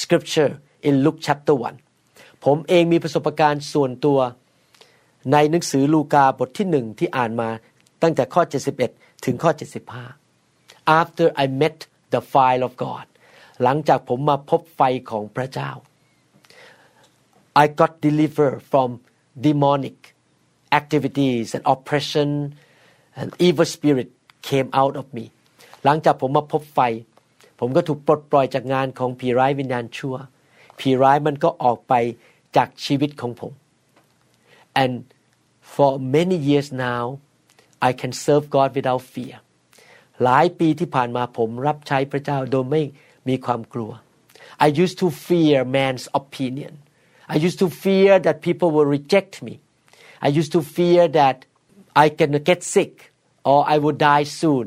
[0.00, 0.52] scripture
[0.88, 1.56] in Luke chapter
[2.00, 4.20] 1 ผมเองมีประสบการณ์ส่วนตัว
[5.32, 7.48] ในหนังสือลูกาบทที่หนึ่งที่อ่านมา
[8.02, 8.42] ตั้งแต่ข้อ
[8.84, 9.50] 71 ถึงข้อ
[10.26, 11.76] 75 after I met
[12.14, 13.06] the fire of God
[13.62, 14.80] หลังจากผมมาพบไฟ
[15.10, 15.70] ของพระเจ้า
[17.63, 18.89] I got delivered from
[19.45, 19.97] demonic
[20.79, 22.29] activities and oppression
[23.19, 24.09] and evil spirit
[24.47, 25.25] came out of me
[25.83, 26.79] หลังจากผมมาพบไฟ
[27.59, 30.15] ผมก็ถูกปลดปล่อยจากงานของผีร้ายวิญญาณชั่ว
[30.79, 31.93] ผีร้ายมันก็ออกไป
[32.55, 33.53] จากชีวิตของผม
[34.83, 34.93] and
[35.73, 37.03] for many years now
[37.87, 39.37] I can serve God without fear
[40.23, 42.81] หลายปีที่ผ่านมาผมรับใช้พระเจ้าโดยไม่
[43.29, 43.91] มีความกลัว
[44.65, 46.73] I used to fear man's opinion
[47.33, 49.53] I used to fear that people will reject me
[50.25, 51.37] I used to fear that
[52.03, 52.93] I can get sick
[53.51, 54.65] or I would die soon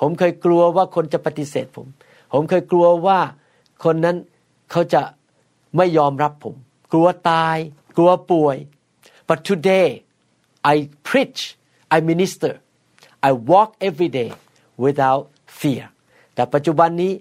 [0.00, 1.86] ผมเคยกลัวว่าคนจะปฏิเสธผม
[2.32, 3.20] ผมเคยกลัวว่า
[3.84, 4.16] คนนั้น
[4.70, 5.02] เขาจะ
[5.76, 6.54] ไม่ยอมรับผม
[6.92, 7.56] กลัวตาย
[7.96, 8.56] กลัวป่วย
[9.28, 9.88] but today
[10.72, 10.76] I
[11.08, 11.40] preach
[11.96, 12.52] I minister
[13.28, 14.30] I walk every day
[14.84, 15.22] without
[15.60, 15.84] fear
[16.34, 17.12] แต่ปัจจุบันนี้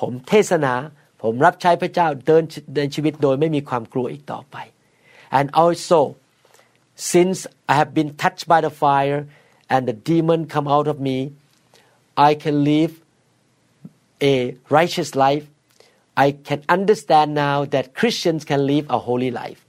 [0.00, 0.72] ผมเทศนา
[1.21, 2.43] ผมรับใช้พระเจ้าเดิน
[2.75, 4.55] เดินชีวิตโดยไม่มีความกลัวอีกต่อไป
[5.37, 5.99] and also
[7.11, 7.37] since
[7.71, 9.19] I have been touched by the fire
[9.73, 11.17] and the demon come out of me
[12.29, 12.93] I can live
[14.31, 14.35] a
[14.77, 15.45] righteous life
[16.25, 19.61] I can understand now that Christians can live a holy life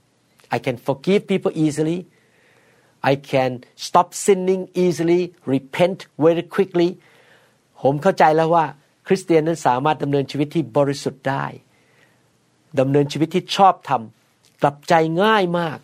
[0.55, 1.99] I can forgive people easily
[3.11, 3.51] I can
[3.87, 5.21] stop sinning easily
[5.53, 6.89] repent very quickly
[7.81, 8.65] ผมเข้าใจแล้วว่า
[9.07, 11.45] คริสเตียนนั้นสามารถดำเนินชีวิตที่บริสุทธิ์ได้
[12.79, 14.01] ดำเนินชีวิตที่ชอบธรรม
[14.61, 15.79] กลับใจง่ายมาก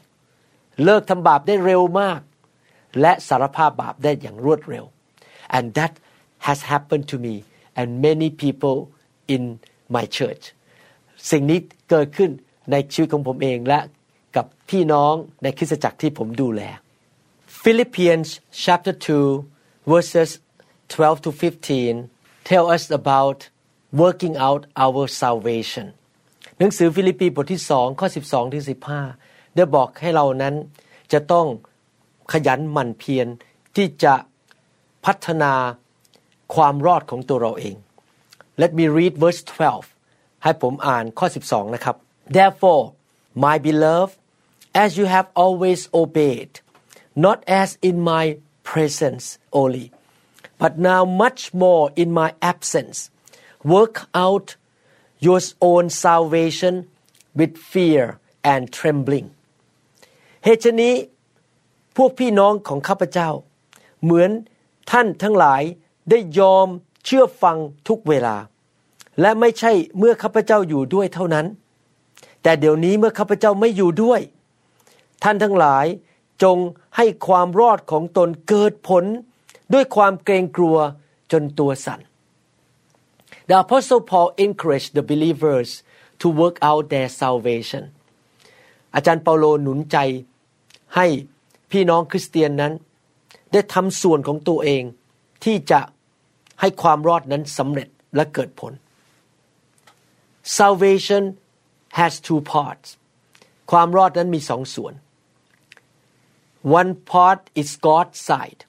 [0.84, 2.20] เลิกทำบาปได้เร็วมาก
[3.02, 4.86] และสารภาพบาปได้อย่างรวดเร็ว
[5.58, 5.94] and that
[6.48, 7.36] has happened to me
[7.80, 8.78] and many people
[9.36, 9.44] in
[9.96, 10.44] my church
[11.32, 12.32] สิ่งนี้เกิดขึ้น
[12.72, 13.80] ในชีวิตของผมเองและ
[14.36, 16.62] กับพี่น้องในคริสตจักรที่ผมดูแล
[17.62, 18.30] Philippians
[18.64, 18.96] chapter
[19.42, 20.30] 2 verses
[20.92, 22.17] 12 to 15
[22.50, 23.40] tell us about
[24.02, 25.86] working out our salvation
[26.58, 28.64] หนังสือฟิลิปปีบทที่สองข้อ 12ถึง
[29.10, 30.56] 15 ได้บอกให้เรานั้น
[31.14, 31.48] จะต้อง
[32.32, 33.28] ขยันหมั่นเพียร
[33.76, 34.14] ที่จะ
[35.06, 35.54] พัฒนา
[36.56, 37.76] ความรอดของตัวเราเอง
[38.62, 39.42] Let me read verse
[39.92, 41.96] 12 ให้ผมอ่านข้อ 12 นะครับ
[42.36, 42.84] Therefore
[43.46, 44.16] my beloved
[44.84, 46.52] as you have always obeyed
[47.26, 48.26] not as in my
[48.70, 49.26] presence
[49.60, 49.86] only
[50.62, 52.98] but now much more in my absence
[53.74, 54.48] work out
[55.26, 56.74] your own salvation
[57.40, 58.04] with fear
[58.52, 59.28] and trembling
[60.44, 60.94] เหตุนี้
[61.98, 63.30] พวกพี่น้องของข้าพเจ้า
[64.04, 64.32] เหมือน
[64.92, 65.62] ท่านทั้งหลาย
[66.10, 66.68] ได้ยอม
[67.06, 68.36] เชื่อฟังทุกเวลา
[69.22, 71.46] และไม่ใช่เมื่อข้าพเจ้าอยู่ด้วยเท่านั้น
[72.44, 74.22] แต่เดี๋ยวนี้เมื่อข้าพเจ้าไม่อยู่ด้วย
[75.24, 75.86] ท่านทั้งหลาย
[76.44, 76.58] จง
[76.96, 79.06] ให้ความรอดของตนเกิดผล
[79.74, 80.78] ด้วยความเกรงกลัว
[81.32, 82.02] จนตัวสั่น
[83.50, 85.70] The Apostle Paul encouraged the believers
[86.22, 87.84] to work out their salvation
[88.96, 89.98] อาจารย์เปาโลหนุนใจ
[90.96, 91.08] ให้
[91.72, 92.74] พี่น้องคริสเตียนนั้น
[93.52, 94.84] ได้ทำส่วนของตัวเอง
[95.44, 95.80] ที่จะ
[96.62, 98.74] ให้ความรอดนั้นสำเร็จและเกิดผล
[100.60, 101.24] salvation
[102.00, 102.88] has two parts
[103.72, 104.94] ความรอดนั้นมีสองส่วน
[106.80, 108.62] one part is God's side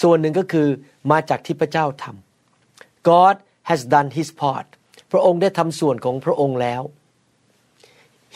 [0.00, 0.68] ส่วนหนึ่งก็คือ
[1.10, 3.36] มาจากที่พระเจ้าทำ God
[3.70, 4.66] has done his part
[5.12, 6.82] พระองค์ได้ทำส่วนของพระองค์แล้ว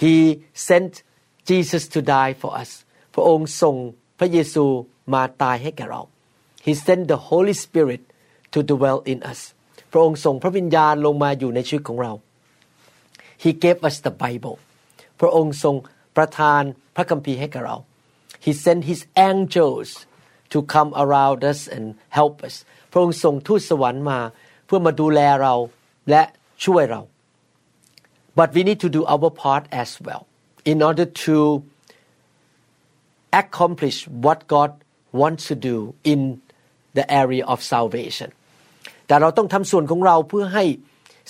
[0.00, 0.14] He
[0.68, 0.92] sent
[1.48, 2.70] Jesus to die for us
[3.14, 3.76] พระองค์ส่ง
[4.18, 4.64] พระเยซู
[5.14, 6.02] มาตายให้แก่เรา
[6.66, 8.02] He sent the Holy Spirit
[8.52, 9.40] to dwell in us
[9.92, 12.12] พระองค์ส่งพระวิญญาณลงมาอยู่ในชีวิตของเรา
[13.42, 14.56] He gave us the Bible
[15.20, 15.74] พระองค์ทรง
[16.16, 16.62] ประทาน
[16.96, 17.76] พระคัมภีร์ให้กับเรา
[18.44, 19.90] He sent His angels
[20.55, 21.85] to come around us and
[22.17, 22.55] help us
[22.91, 24.19] พระองค์ส่งทูตสวรรค์มา
[24.65, 25.53] เพื่อมาดูแลเรา
[26.09, 26.23] และ
[26.65, 27.01] ช่วยเรา
[28.39, 30.23] but we need to do our part as well
[30.71, 31.35] in order to
[33.41, 34.71] accomplish what God
[35.21, 35.77] wants to do
[36.11, 36.19] in
[36.97, 38.29] the area of salvation
[39.07, 40.65] แต่เราต้องทำส่วนของเราเพื่อให้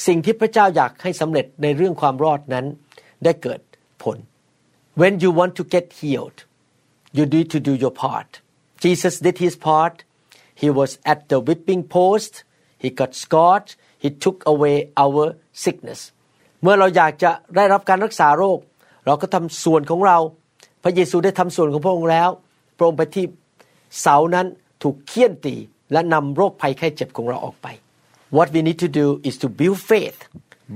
[0.07, 2.65] สิ่งที่พระเจ้าอยากให้สำเร็จในเรื่องความรอดนั้น
[3.23, 3.59] ได้เกิด
[4.03, 4.17] ผล
[5.01, 6.39] when you want to get healed
[7.17, 8.31] you need to do your part
[8.83, 9.95] Jesus did his part
[10.61, 12.33] he was at the whipping post
[12.83, 13.71] he got scourged
[14.03, 15.23] he took away our
[15.63, 16.01] sickness
[16.61, 18.59] เมื่อเราอยากจะได้รับการรักษาโรค
[19.05, 20.17] เราก็ทำส่วนของเรา
[20.83, 22.29] พระเยซูได้ทำส่วนของพระองค์แล้ว
[22.77, 23.25] พระองค์ไปที่
[24.01, 24.47] เสานั้น
[24.83, 25.55] ถูกเคี่ยนตี
[25.91, 27.67] และนำโรคภัยไข้เจ็บของเราออกไป
[28.37, 30.19] What we need to do is to build faith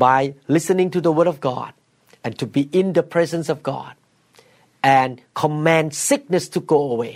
[0.06, 0.20] by
[0.56, 1.72] listening to the word of God
[2.24, 3.94] and to be in the presence of God
[5.00, 7.13] and command sickness to go away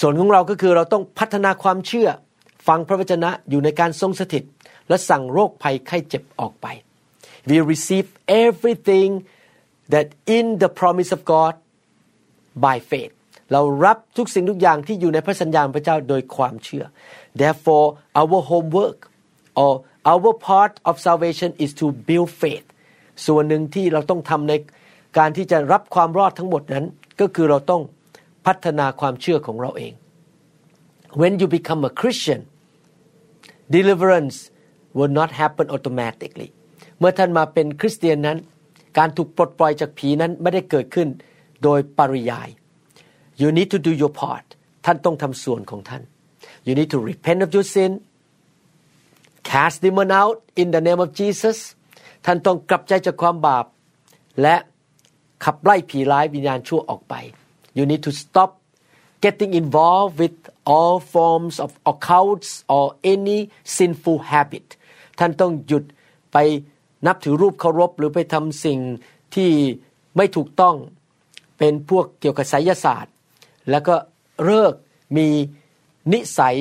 [0.00, 2.08] ส่วนของเราก็คือเราต้องพัฒนาความเชื่อ
[2.68, 4.44] ฟังพระวจนะอยู่ในการทรงสถิต
[4.88, 6.66] และสั่งโรคภัยไข้เจ็บออกไป
[7.48, 8.06] we receive
[8.44, 9.10] everything
[9.92, 11.54] that in the promise of God
[12.64, 13.12] by faith
[13.52, 16.84] เรารับทุกสิ่งทุกอย่างที่อยู่ในพระสัญญาณพระเจ้าโดยความเชื่อ
[17.40, 17.88] therefore
[18.20, 18.98] our homework
[19.62, 19.72] or
[20.12, 22.66] our part of salvation is to build faith
[23.26, 24.52] ส่วนหนึ่งที่เราต้องทำใน
[25.18, 26.86] การที่จะรับความรอดทั้งหมดนั้น
[27.20, 27.82] ก็คือเราต้อง
[28.46, 29.92] พัฒนาความเชื่อของเราเอง
[31.20, 32.40] when you become a Christian
[33.76, 34.36] deliverance
[34.98, 36.48] will not happen automatically
[36.98, 38.38] เมื่อท่านมาเป็นคริสเตียนนั้น
[38.98, 41.08] การถูกปลดปล่อยจากผีนั้นไม่ได้เกิดขึ้น
[41.62, 42.48] โดยปริยาย
[43.40, 44.46] you need to do your part
[44.84, 46.02] ท่านต้องทำส่วนของท่าน
[46.66, 47.92] you need to repent of your sin
[49.50, 51.58] cast demon out in the name of Jesus
[52.26, 53.66] ท่านต้องกลับใจจากความบาป
[54.42, 54.56] และ
[55.44, 57.14] ขับไล่ผีร้ายวิญญาณชั่วออกไป
[57.76, 58.50] you need to stop
[59.24, 60.36] getting involved with
[60.72, 62.84] all forms of occults or
[63.14, 63.38] any
[63.76, 64.66] sinful habit
[65.18, 65.84] ท่านต้องหยุด
[66.32, 66.36] ไป
[67.06, 68.78] นับถือรูปเคารพหรือไปทำสิ่ง
[69.34, 69.50] ที่
[70.16, 70.76] ไม่ถูกต้อง
[71.58, 73.14] เป็นพวกเกี่ยวกับไสยศาสตร์
[73.70, 73.94] แล้วก็
[74.44, 74.74] เลิก
[75.16, 75.28] มี
[76.12, 76.56] นิสัย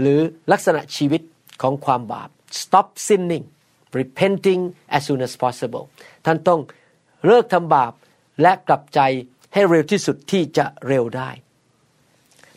[0.00, 0.18] หรือ
[0.52, 1.22] ลักษณะชีวิต
[1.62, 2.28] ของความบาป
[2.60, 3.46] stop sinning
[3.98, 4.62] repenting
[4.96, 5.84] as soon as possible
[6.24, 6.60] ท่านต้อง
[7.26, 7.92] เลิกทำบาป
[8.42, 9.00] และกลับใจ
[9.56, 11.30] ให้เร็วที่สุดที่จะเร็วได้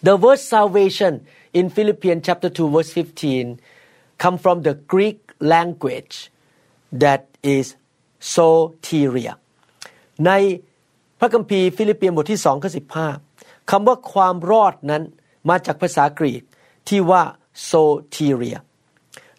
[0.07, 1.13] The word salvation
[1.59, 5.19] in Philippians chapter 2 verse 15 come from the Greek
[5.53, 6.15] language
[7.03, 7.21] that
[7.55, 7.65] is
[8.33, 9.33] soteria
[10.25, 10.31] ใน
[11.19, 12.71] พระคัมภีร์ฟิลิปเปียนบทที่2ข้อ
[13.19, 15.03] 15คำว่าความรอดนั้น
[15.49, 16.43] มาจากภาษากรีก
[16.89, 17.23] ที่ว่า
[17.69, 18.59] soteria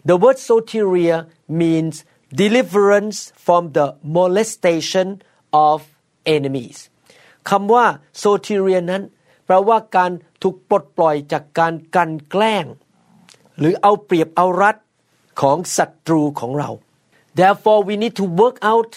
[0.09, 1.17] The word soteria
[1.61, 1.95] means
[2.43, 5.07] deliverance from the molestation
[5.69, 5.77] of
[6.37, 6.79] enemies
[7.49, 7.85] คำว่า
[8.21, 9.03] soteria นั้น
[9.45, 12.65] แปลว่าการถูกปลดปล่อยจากการกันแกล้ง
[13.57, 14.75] หรือเอาเปรียบเอารัด
[15.41, 16.69] ของศัตรูของเรา
[17.39, 18.91] Therefore we need to work out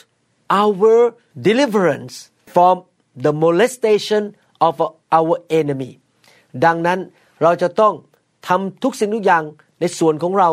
[0.63, 0.95] our
[1.47, 2.15] deliverance
[2.55, 2.77] from
[3.25, 4.23] the molestation
[4.67, 4.75] of
[5.19, 5.91] our enemy
[6.65, 6.99] ดังนั้น
[7.43, 7.95] เราจะต้อง
[8.49, 9.45] ทำทุกสิ่งทุกอย่าง
[9.81, 10.51] ในส่วนของเรา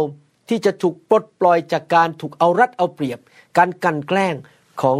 [0.50, 3.20] ที่จะถูกปลดปล่อยจากการถูกเอารัดเอาเปรียบ
[3.58, 4.36] การกันแกล้ง
[4.82, 4.98] ของ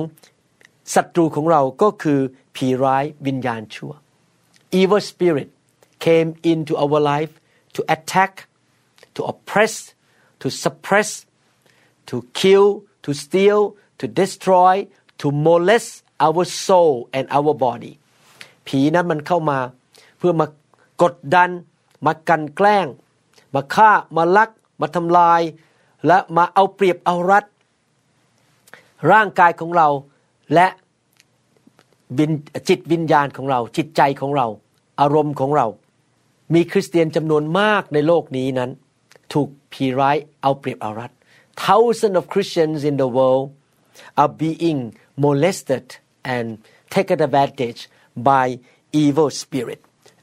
[0.94, 2.20] ศัตรูของเราก็คือ
[2.56, 3.94] ผีร้ายวิญญาณชั่ว
[4.80, 5.50] evil spirit
[6.06, 7.34] came into our life
[7.76, 8.34] to attack
[9.16, 9.76] to oppress
[10.42, 11.10] to suppress
[12.10, 12.66] to kill
[13.06, 13.60] to steal
[14.00, 14.76] to destroy
[15.22, 15.90] to molest
[16.26, 17.94] our soul and our body
[18.68, 19.60] ผีนั้นมันเข้ามา
[20.18, 20.48] เพื่อมา
[21.02, 21.50] กดดัน
[22.06, 22.88] มากันแกล้ง
[23.56, 24.50] มาฆ่ามาลัก
[24.82, 25.42] มาทำลาย
[26.08, 27.46] และมาเอาเปรียบเอารัด
[29.12, 29.90] ร่างกายของเรา
[30.54, 30.68] และ
[32.70, 34.48] จิตวิญญาณของเรา จิตใจของเรา
[35.02, 35.68] อารมณ์ของเรา
[36.54, 38.72] มีคริสเตียนจำนวนมากในโลกนี้นั้น
[39.34, 41.12] ถูกผีร้ายเอาเปรียบเอารัด
[41.68, 43.46] Thousands of Christians in the world
[44.22, 44.80] are being
[45.24, 45.86] molested
[46.34, 46.48] and
[46.90, 47.82] taken advantage
[48.16, 48.46] by
[49.04, 49.80] evil spirit.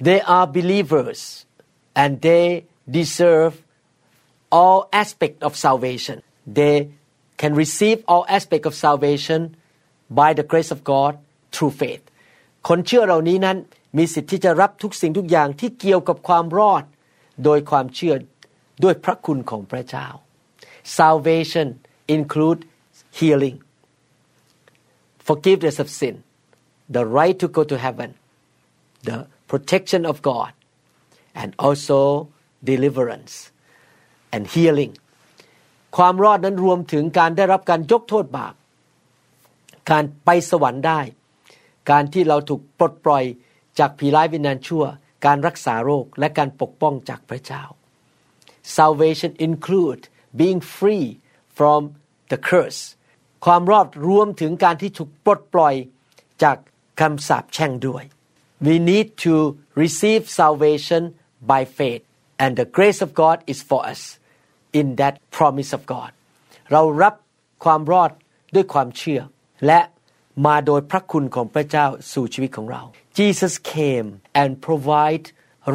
[0.09, 1.47] They are believers
[1.95, 2.65] and they
[2.99, 3.53] deserve
[4.51, 6.23] all aspect of salvation.
[6.47, 6.91] They
[7.37, 9.41] can receive all aspect of salvation
[10.11, 11.19] by the grace of God
[11.55, 12.05] true faith
[12.69, 13.57] คนเชื่อเหล่านี้นั้น
[13.97, 16.85] มีสิทธิที่จะรับทุกสิ่งทุกอย่างที่เกี่ยวกับความรอด
[17.45, 18.15] โดยความเชื่อ
[18.83, 20.07] ด้วยพระคุณของพระเจ้า
[20.99, 21.69] salvation
[22.17, 22.61] include
[23.19, 23.57] healing
[25.27, 26.15] forgiveness of sin
[26.97, 28.11] the right to go to heaven
[29.09, 29.19] the
[29.51, 30.53] protection of God
[31.41, 32.01] and also
[32.71, 33.35] deliverance
[34.35, 34.93] and healing
[35.97, 38.55] ความรอดนั้นรวมถึงการได้รับการยกโทษบาป
[39.91, 41.01] การไปสวรรค์ได้
[41.91, 43.25] การที่เราถูกปลดปล่อย
[43.79, 44.85] จากผีร้ายวิญญาณชั่ว
[45.27, 47.63] การรักษาโรคและการปกป้องจากพระเจ้า
[48.79, 50.03] salvation include
[50.41, 51.07] being free
[51.59, 51.81] from
[52.31, 52.81] the curse
[53.45, 55.75] ความรอดรวมถึงการที่ถูกปลดปล่อย
[56.43, 56.57] จาก
[57.01, 58.05] คำสาปแช่งด้วย
[58.67, 59.35] we need to
[59.83, 61.03] receive salvation
[61.51, 62.05] by faith
[62.43, 64.03] and the grace of God is for us
[64.81, 66.11] in that promise of God
[66.73, 67.15] เรารับ
[67.65, 68.11] ความรอด
[68.55, 69.21] ด้วยความเชื่อ
[69.67, 69.81] และ
[70.47, 72.83] มาโดยพระคุณของพระเจ้าสู่ชีวิตของเรา
[73.19, 74.09] Jesus came
[74.41, 75.27] and provide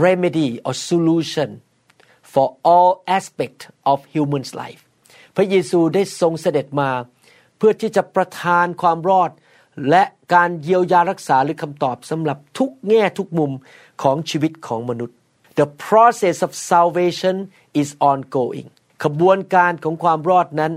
[0.05, 1.49] remedy or solution
[2.34, 3.59] for all aspect
[3.91, 4.82] of human's life
[5.36, 6.89] พระเยซูได้ทรงเสด็จมา
[7.57, 9.32] เพื่อที่จะประทานความรอด
[9.89, 10.03] และ
[10.34, 13.51] การเยียวยารักษาหรือคำตอบสำหรับทุกแง่ทุกมุม
[14.03, 15.18] ของชีวิตของมนุษย์
[15.59, 17.36] The process of salvation
[17.82, 18.68] is ongoing
[19.03, 20.74] ขบวนการของความรอดนั้น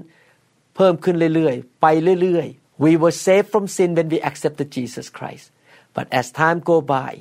[0.77, 1.87] เพิ่มขึ้นเรื่อยๆ ไป
[2.23, 5.46] เรื่อยๆ We were saved from sin when we accepted Jesus Christ
[5.96, 7.12] but as time go by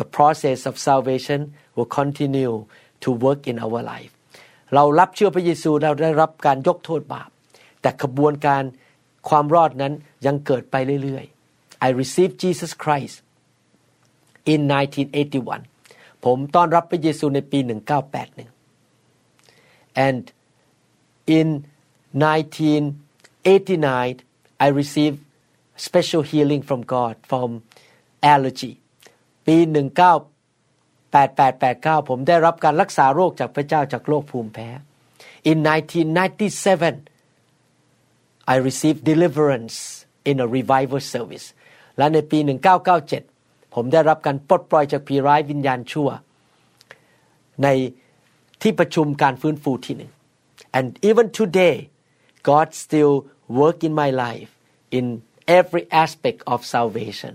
[0.00, 1.40] the process of salvation
[1.76, 2.54] will continue
[3.04, 4.12] to work in our life
[4.74, 7.28] เรารับเชื่อพระเยซูเราได้รับการยกโทษบาป
[7.80, 8.62] แต่ขบวนการ
[9.28, 9.92] ความรอดนั้น
[10.26, 13.16] ยังเกิดไปเรื่อยๆ I received Jesus Christ
[14.52, 14.60] in
[15.42, 17.58] 1981 ผมต้อนรับพระเยซูในปี
[18.62, 20.24] 1981 and
[21.38, 21.48] in
[22.12, 24.27] 1989
[24.65, 25.19] I received
[25.87, 27.49] special healing from God from
[28.33, 28.73] allergy
[29.45, 34.69] ปี 198889 ผมได้รับการรักษาโรคจากพระเจ้าจากโรคภูมิแพ้
[35.51, 35.57] in
[37.03, 39.77] 1997 I received deliverance
[40.29, 41.45] in a revival service
[41.97, 42.39] และในปี
[43.07, 46.09] 1997 ผมได้รับการปลดปล่อยจากผีร้ายวิญญาณชั่ว
[47.63, 47.67] ใน
[48.61, 50.11] ที่ประชุมการฟื้นฟูที่หนึ่ง
[50.77, 51.75] and even today
[52.49, 53.13] God still
[53.49, 54.51] work in my life
[54.97, 55.05] in
[55.59, 57.33] every aspect of salvation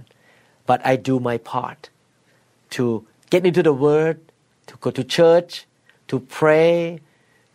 [0.69, 1.81] but I do my part
[2.75, 2.85] to
[3.33, 4.17] get into the word
[4.69, 5.67] to go to church
[6.11, 7.01] to pray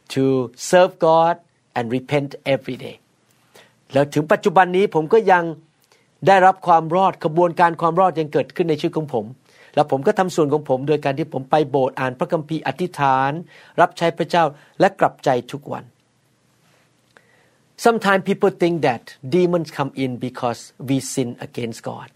[0.09, 1.35] to serve God
[1.75, 2.97] and repent every day
[3.93, 5.43] แล้วถึงปัจจุบันนี้ผมก็ยัง
[6.27, 9.25] ได้รับความรอดขบวนการความรอดยังเกิดขึ้นในชีวิตของผม
[9.75, 13.31] แล้วผมก็ทำส่วนของผมโดยการที่ผมไปโบสถ์อ่านพระคัมภีร์อธิษฐาน
[13.81, 14.43] รับใช้พระเจ้า
[14.79, 15.83] และกลับใจทุกวัน
[17.84, 19.02] Sometimes people think that
[19.36, 22.08] demons come in because we sin against God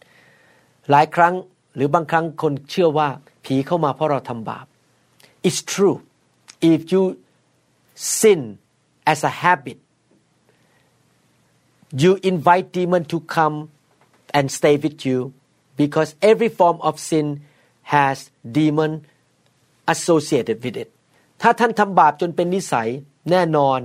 [0.90, 1.34] หลายครั้ง
[1.74, 3.08] หรือบางครั้งคนเชื่อว่า
[3.44, 4.66] ผีเข้ามาเพราะเราทำบาป
[5.46, 5.96] It's true
[6.72, 7.02] if you
[8.18, 8.40] sin
[9.12, 9.78] as a habit
[12.02, 13.56] you invite demon to come
[14.36, 15.18] and stay with you
[15.80, 17.26] because every form of sin
[17.94, 18.16] has
[18.58, 18.92] demon
[19.92, 20.88] associated with it
[21.42, 22.88] ถ้าท่านทำบาปจนเป็นนิสัย
[23.30, 23.80] แน่นอน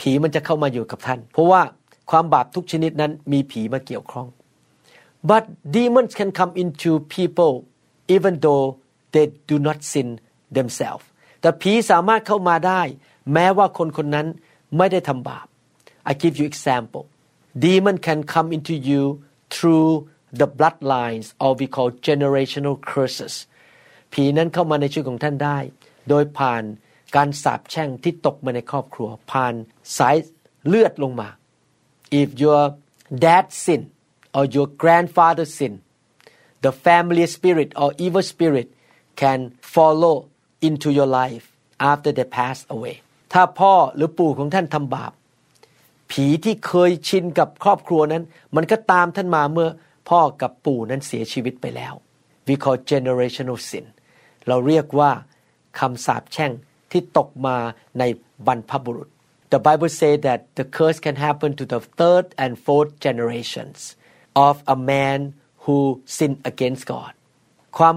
[0.00, 1.62] ผีมันจะเข้ามาอยู่กับท่าน เพราะว่า
[2.10, 4.26] ความบาปทุกชนิดนั้นมีผีมาเกี่ยวข้อง
[5.30, 5.44] but
[5.76, 7.54] demons can come into people
[8.14, 8.66] even though
[9.14, 10.08] they do not sin
[10.56, 11.04] themselves
[11.40, 12.82] แต่ผีสามารถเข้ามาได้
[13.32, 14.26] แม้ว่าคนคนนั้น
[14.76, 15.46] ไม่ได้ทำบาป
[16.10, 17.04] I give you example
[17.64, 19.02] demon can come into you
[19.54, 19.90] through
[20.40, 23.34] the bloodlines or we call generational curses
[24.12, 25.58] ผีนั้นเข้ามาในชีวิตของท่านได้
[26.08, 26.64] โดยผ่าน
[27.16, 29.54] การสาปแช่งที่ตกมาในครอบครัว ผ่าน
[29.98, 30.16] สาย
[30.66, 31.28] เลือดลงมา
[32.20, 32.62] if your
[33.24, 33.82] dad sin
[34.36, 35.74] or your grandfather sin
[36.64, 38.68] the family spirit or evil spirit
[39.20, 39.40] can
[39.74, 40.14] follow
[40.68, 41.44] into your life
[41.90, 42.96] after they pass away
[43.32, 45.12] ถ้าพ่อหรือปู่ของท่านทำบาป
[46.10, 48.22] ผีที่เคยชินกับครอบครัวนั้น
[48.56, 49.68] มันก็ตามท่านมาเมื่อ
[50.10, 51.94] พ่อกับปู่นั้นเสียชีวิตไปแล้ว
[52.46, 53.84] we call generational sin
[54.48, 55.10] เราเรียกว่า
[55.78, 56.52] คำสาปแช่ง
[56.94, 57.56] ที่ตกมา
[57.98, 58.02] ใน
[58.46, 59.08] บรรพบุรุษ
[59.52, 63.78] The Bible say that the curse can happen to the third and fourth generations
[64.46, 65.18] of a man
[65.64, 65.78] who
[66.16, 67.12] sin against God
[67.78, 67.96] ความ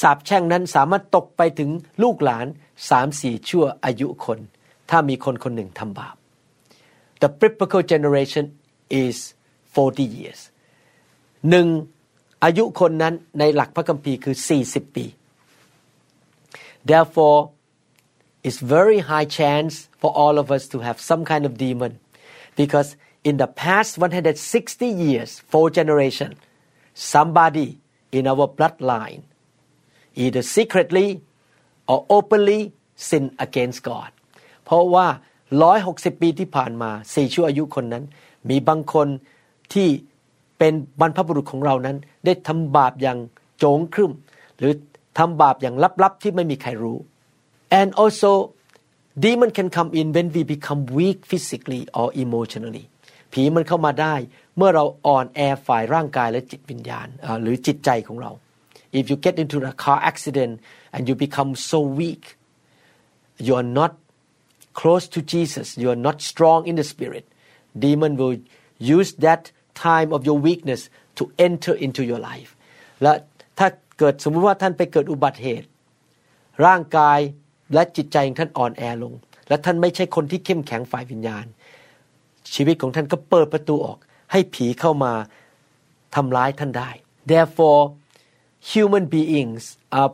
[0.00, 1.70] สาปแช่งนั้นสามารถตกไปถึง
[2.02, 2.46] ลูกหลาน
[2.90, 4.38] สามสี่ชั่วอายุคน
[4.90, 6.16] ถ้ามีคนคนหนึ่งทำบาป
[7.22, 8.44] The biblical generation
[9.04, 9.16] is
[9.74, 10.40] 40 years
[11.50, 11.66] หนึ่ง
[12.44, 15.06] อายุคนนั้นในหลักพระคัมภีร์คือ 40 ปี
[16.88, 17.38] Therefore
[18.46, 21.92] it's very high chance for all of us to have some kind of demon
[22.60, 22.88] because
[23.28, 26.30] in the past 160 years four generation
[26.94, 27.68] somebody
[28.12, 29.22] in our bloodline
[30.14, 31.08] either secretly
[31.88, 32.60] or openly
[33.08, 34.10] sin against God
[34.64, 35.06] เพราะว่า
[35.64, 38.04] 160 ปีที่ผ่านมาสี่ชั่วอายุคนนั้น
[38.50, 39.08] มีบางคน
[39.74, 39.88] ที่
[40.58, 43.18] เป็นบรรพบุรุษของเรานั้น ได้ทำบาปอย่าง
[43.58, 44.12] โจงครึ่ม
[44.58, 44.72] หรือ
[45.18, 46.98] ทำบาปอย่างลับๆที่ไม่มีใครรู้
[47.79, 48.31] and also
[49.25, 52.85] demon can come in when we become weak physically or emotionally
[53.31, 54.15] ผีมันเข้ามาได้
[54.57, 57.07] เมื่อเราอ่อนแอฝ่ายร่างกายและจิตวิญญาณ
[57.41, 58.31] หรือจิตใจของเรา
[58.99, 60.53] if you get into a car accident
[60.93, 62.23] and you become so weak
[63.45, 63.91] you are not
[64.79, 67.25] close to Jesus you are not strong in the spirit
[67.85, 68.35] demon will
[68.97, 69.43] use that
[69.87, 70.81] time of your weakness
[71.17, 72.51] to enter into your life
[73.01, 73.13] และ
[73.59, 73.67] ถ้า
[73.99, 75.67] เกิดสมมติว่าท่านไปเกิดอุบัติเหตุ
[76.65, 77.19] ร่างกาย
[77.74, 79.14] และจิตใจของท่านอ่อนแอลง
[79.48, 81.46] และท่านไม่ใช่คนที่เข้มแข็งฝ่ายวิญญาณ
[82.54, 83.98] ชีวิตของท่านก็เปิดประตูออก
[84.32, 85.12] ให้ผีเข้ามา
[86.14, 86.90] ทำร้ายท่านได้
[87.30, 87.82] therefore
[88.72, 89.64] human beings
[90.00, 90.12] are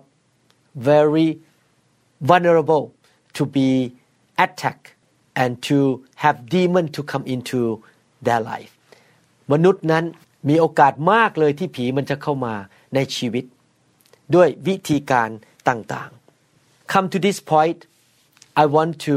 [0.90, 1.28] very
[2.30, 2.84] vulnerable
[3.36, 3.68] to be
[4.44, 4.88] attacked
[5.42, 5.78] and to
[6.22, 7.60] have demon to come into
[8.26, 8.72] their life
[9.52, 10.04] มนุษย์นั้น
[10.48, 12.54] มีโอกาสมากเลยที่ผีมันจะเข้ามา
[12.94, 13.44] ในชีวิต
[14.34, 15.28] ด้วยวิธีการ
[15.68, 16.10] ต่าง
[16.93, 17.79] Come to this point
[18.61, 19.15] I want to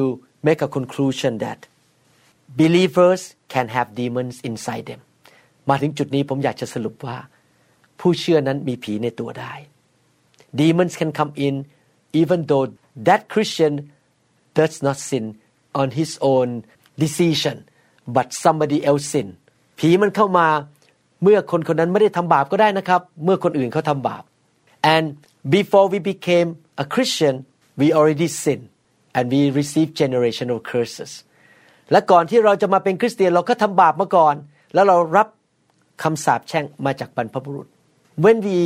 [0.48, 1.58] make a conclusion that
[2.62, 3.20] believers
[3.54, 5.00] can have demons inside them
[5.68, 7.16] มาถึงจุดนี้ผมอยากจะสรุปว่า
[8.00, 9.52] ผู้เชื่อนั้นมีผีในตัวได้
[10.60, 11.54] demons can come in
[12.20, 12.66] even though
[13.06, 13.74] that Christian
[14.58, 15.24] does not sin
[15.80, 16.48] on his own
[17.02, 17.56] decision
[18.16, 19.28] but somebody else sin
[19.78, 20.48] ผีมันเข้ามา
[21.22, 24.22] เมื่อคนคนนั้นไม่ได้ทำบาปก็ได้นะครับ เมื่อคนอื่นเขาทำบาป
[24.94, 25.06] and
[25.56, 26.48] before we became
[26.84, 27.34] a Christian
[27.80, 28.60] we already sin
[29.16, 31.12] and we receive generational curses
[31.92, 34.34] และก่อนที่เราจะมาเป็นคริสเตียนเราก็ทำบาปมาก่อน
[34.74, 35.28] แล้วเรารับ
[36.02, 37.66] คำสาปแช่งมาจากบรรพบุรุษ
[38.24, 38.58] when we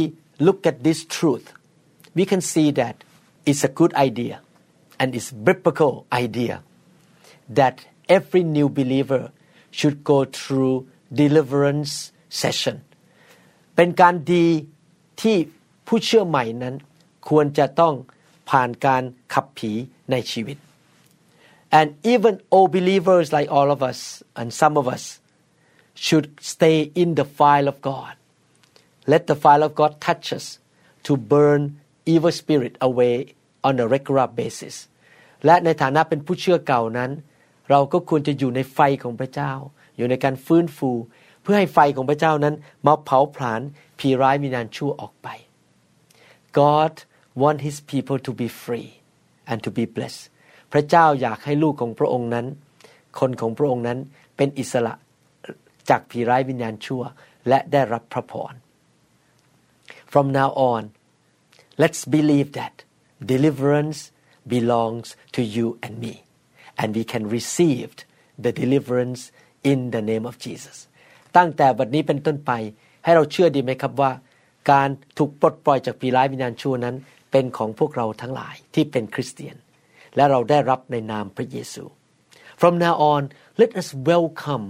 [0.46, 1.46] look at this truth
[2.16, 2.96] we can see that
[3.48, 4.36] it's a good idea
[5.00, 5.92] and it's biblical
[6.24, 6.54] idea
[7.58, 7.76] that
[8.16, 9.22] every new believer
[9.78, 10.74] should go through
[11.20, 11.94] deliverance
[12.42, 12.76] session
[13.76, 14.46] เป็นการดี
[15.22, 15.36] ที่
[15.86, 16.74] ผู้เชื่อใหม่นั้น
[17.28, 17.94] ควรจะต้อง
[18.49, 19.71] ผ่านการขับผี
[20.11, 20.57] ในชีวิต
[21.79, 23.99] and even old believers like all of us
[24.39, 25.03] and some of us
[26.05, 28.13] should stay in the fire of God
[29.11, 30.45] let the fire of God touch us
[31.05, 31.61] to burn
[32.13, 33.15] evil spirit away
[33.67, 34.75] on a regular basis
[35.45, 37.11] และในฐานะเป็นผู้เชื่อเก่านั้น
[37.69, 39.53] เราก็ควรจะอยู่ในไฟของพระเจ้า
[39.97, 40.91] อยู่ในการฟื้นฟู
[41.41, 43.61] เพื่อให้ไฟของพระเจ้านั้นมาเผาผลาญ
[43.99, 45.27] ผีร้ายวิญญาณชั่วออกไป
[46.57, 46.93] God
[47.42, 48.88] want His people to be free
[49.50, 50.22] and to be blessed
[50.72, 52.46] พระเจ้าอยากให้ลูกของพระองค์นั้น
[53.20, 53.98] คนของพระองค์นั้น
[54.36, 54.94] เป็นอิสระ
[55.88, 57.02] จากผีร้ายวิญญาณชั่ว
[57.48, 58.54] และได้รับพระพร
[60.12, 60.82] From now on
[61.82, 62.74] let's believe that
[63.34, 64.00] deliverance
[64.54, 66.14] belongs to you and me
[66.80, 67.88] and we can receive
[68.44, 69.22] the deliverance
[69.70, 70.76] in the name of Jesus
[71.36, 72.52] ตั้งแต่บัดนี้เป็นต้นไป
[73.04, 74.12] ให้เราเชื่อดีไหมครับว่า
[74.72, 74.88] การ
[75.18, 76.96] ถูกปลดปล่อยจากผีร้ายวิญญาณชั่วนั้น
[77.31, 79.55] เป็นของพวกเราทั้งหลายที่เป็นคริสเตียน
[80.15, 81.83] และเราได้รับในนามพระเยซู
[82.61, 83.21] From now on
[83.61, 84.65] let us welcome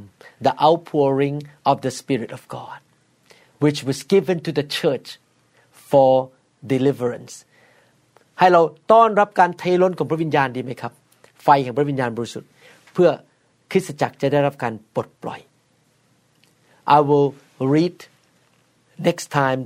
[0.46, 1.38] the outpouring
[1.72, 2.80] of the Spirit of God
[3.64, 5.08] which was given to the church
[5.90, 6.12] for
[6.74, 7.34] deliverance
[8.40, 10.94] ให้เราต้อนรับการเทล้นของพระวิญญาณดีไหมครับ
[11.44, 12.50] ไฟแห่งพระวิญญาณบริสุทธิ์
[12.94, 13.10] เพื่อ
[13.72, 15.40] คริสตจักรจะได้รับการปลดปล่อย
[16.96, 17.30] I will
[17.76, 17.98] read
[19.08, 19.62] next time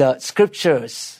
[0.00, 1.19] the scriptures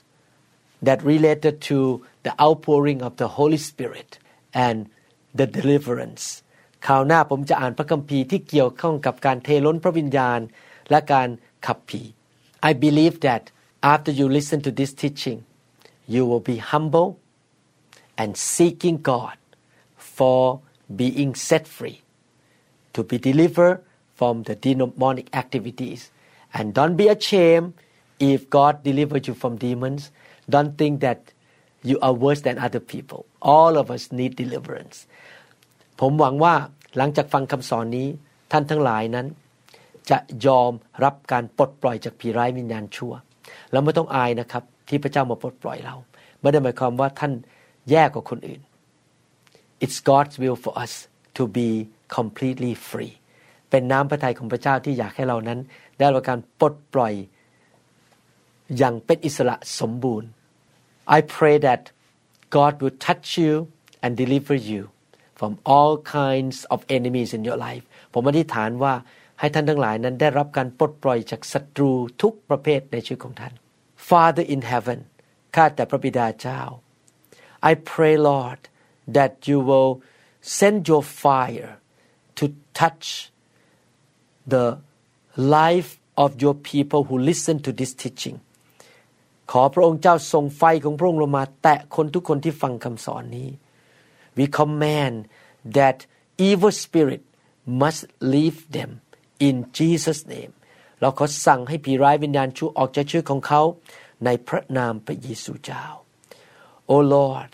[0.88, 1.78] that related to
[2.26, 4.10] the outpouring of the Holy Spirit
[4.66, 4.78] and
[5.40, 6.24] the deliverance
[6.86, 10.40] คราวหน้าผมจะอ่านพระคัมภีร์ที่เกี่ยวข้องกับการเทล้นพระวิญญาณ
[10.90, 11.30] และการ
[11.66, 12.02] ขับผี
[12.70, 13.44] I believe that
[13.94, 15.40] after you listen to this teaching
[16.14, 17.10] you will be humble
[18.22, 19.38] and seeking God
[20.18, 20.42] for
[21.02, 21.98] being set free
[22.96, 23.78] to be delivered
[24.20, 26.02] from the demonic activities
[26.56, 27.70] and don't be ashamed
[28.34, 30.02] if God delivers you from demons
[30.55, 31.21] don't think that
[31.89, 33.21] you are worse than other people
[33.55, 34.97] all of us need deliverance
[36.01, 36.55] ผมหวังว่า
[36.97, 38.09] หลังจากฟังคำสอนนี้
[38.53, 39.27] ท่านทั้งหลายนั้น
[40.11, 40.73] จะยอม
[41.05, 43.13] รับการปลดปล่อยจากผีร้ายวิญญาณชั่ว
[43.73, 45.97] แล้วไม่ต้องอายนะครับ ที่พระเจ้ามาปลดปล่อยเรา
[46.41, 47.33] ไม่ได้หมายความว่าท่าน
[47.91, 48.61] แย่กว่าคนอื่น
[49.85, 50.93] It's God's will for us
[51.37, 51.69] to be
[52.17, 53.15] completely free
[53.71, 55.59] เป็นน้ำพระทัยของพระเจ้าที่อยากให้เรานั้น
[55.99, 57.15] ได้รับการปลดปล่อย
[58.79, 60.29] อย่างเป็นอิสระสมบูรณ์
[61.18, 61.82] I pray that
[62.58, 63.54] God will touch you
[64.04, 64.82] and deliver you
[65.40, 67.84] from all kinds of enemies in your life
[68.14, 68.94] ผมอธิษฐานว่า
[69.40, 71.92] ให้ท่านทั้งหลายนั้นได้รับการปลดปล่อยจากศัตรู
[72.22, 73.54] ทุกประเภทในชีวิตของท่าน
[74.10, 75.00] Father in heaven
[75.56, 76.62] ข้าแต่พระบิดาเจ้า
[77.70, 78.62] I pray Lord
[79.18, 79.92] that you will
[80.60, 81.72] send your fire
[82.40, 82.46] to
[82.82, 83.08] touch
[84.54, 84.66] the
[85.60, 85.92] life
[86.24, 88.38] of your people who listen to this teaching
[89.51, 93.51] ขอพระองค์เจ้าส่งไฟของพระองค์ลงมา แตะคนทุกคนที่ฟังคำสอนนี้
[94.37, 95.17] We command
[95.79, 95.99] that
[96.49, 97.23] evil spirit
[97.83, 98.03] must
[98.35, 98.91] leave them
[99.47, 100.53] in Jesus name
[101.01, 103.63] เราขอสั่งให้ผีร้ายวิญญาณชั่วออกจากชีวิตของเขา
[104.25, 105.85] ในพระนามพระเยซูเจ้า
[106.93, 107.53] Oh Lord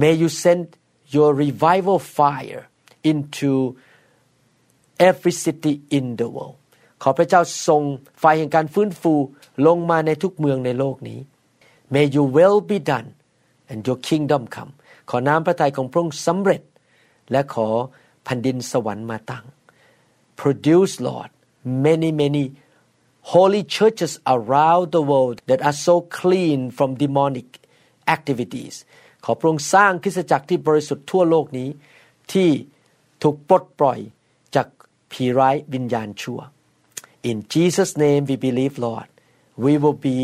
[0.00, 0.64] may you send
[1.14, 2.62] your revival fire
[3.10, 3.52] into
[5.08, 6.58] every city in the world
[7.02, 7.82] ขอพระเจ้าทรง
[8.20, 9.14] ไฟแห่งการฟื้นฟู
[9.66, 11.20] ลงมาในทุกเมืองในโลกนี้
[11.94, 13.08] May your will be done
[13.70, 14.72] and your kingdom come
[15.10, 16.62] ขอน้ำพระทัยของพระองค์สำเร็จ
[17.30, 17.68] และขอ
[18.24, 19.44] แผ่นดินสวรรค์มาตั้ง
[20.40, 21.30] Produce Lord
[21.86, 22.44] many many
[23.32, 27.48] holy churches around the world that are so clean from demonic
[28.14, 28.74] activities
[29.24, 31.68] ขอพระองค์สร้างคริสตจักรที่บริสุทธิ์ทั่วโลกนี้
[32.32, 32.50] ที่
[33.22, 33.98] ถูกปลดปล่อย
[34.54, 34.66] จาก
[35.12, 36.40] ผีร้ายวิญญาณชั่ว
[37.30, 39.08] In Jesus name we believe Lord
[39.64, 40.18] we will be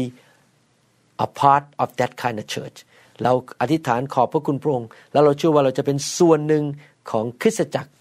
[1.27, 2.79] a part of that kind of church
[3.23, 6.65] เราอธิษฐานขอบพระคุณพระองค์แล้วเราเชื่อว่าเราจะเป็นส่วนหนึ่ง
[7.11, 7.93] ของคริสตจักร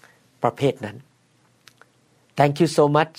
[0.42, 0.96] ประเภทนั้น
[2.38, 3.16] Thank you so much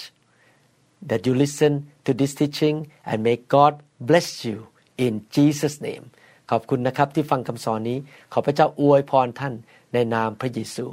[1.09, 1.73] that you listen
[2.05, 2.75] to this teaching
[3.09, 3.73] and may God
[4.09, 4.57] bless you
[5.05, 6.05] in Jesus name
[6.51, 7.97] ขอบคุณนะครับที่ฟังคำสอนนี้
[8.33, 9.53] ขอพระเจ้าอวยพรท่าน
[9.93, 10.85] ในนามพระเยซู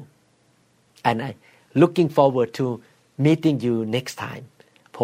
[1.08, 1.30] and I
[1.82, 2.66] looking forward to
[3.26, 4.44] meeting you next time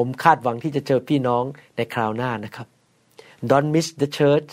[0.01, 1.45] ผมคาดหวังที่จะเจอพี่น้อง
[1.77, 2.69] ในคราวหน้านะครับ
[3.51, 4.51] Don't miss the church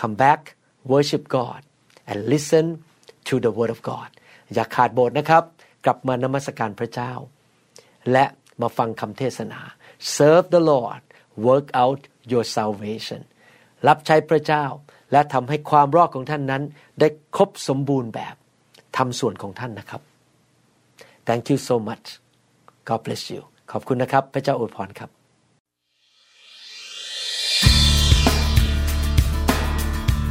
[0.00, 0.40] come back
[0.92, 1.60] worship God
[2.10, 2.66] and listen
[3.28, 4.10] to the word of God
[4.54, 5.44] อย่าขาดโบสถ์นะครับ
[5.84, 7.12] กลับมานมัสการพระเจ้า
[8.12, 8.24] และ
[8.60, 9.60] มาฟังคำเทศนา
[10.16, 11.02] serve the Lord
[11.48, 12.00] work out
[12.32, 13.20] your salvation
[13.88, 14.64] รับใช้พระเจ้า
[15.12, 16.62] และทำให้ความรอดของท่านนั้น
[17.00, 18.34] ได้ครบสมบูรณ์แบบ
[18.96, 20.02] ทำส่วนของท่านนะครับ
[21.26, 22.06] thank you so much
[22.88, 25.09] God bless you ขอบคุณนะครับ พระเจ้าอวยพรครับ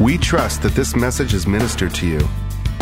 [0.06, 2.20] We trust that this message is ministered to you.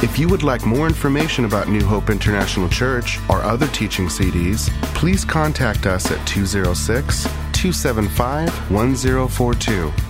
[0.03, 4.69] If you would like more information about New Hope International Church or other teaching CDs,
[4.95, 10.10] please contact us at 206 275 1042.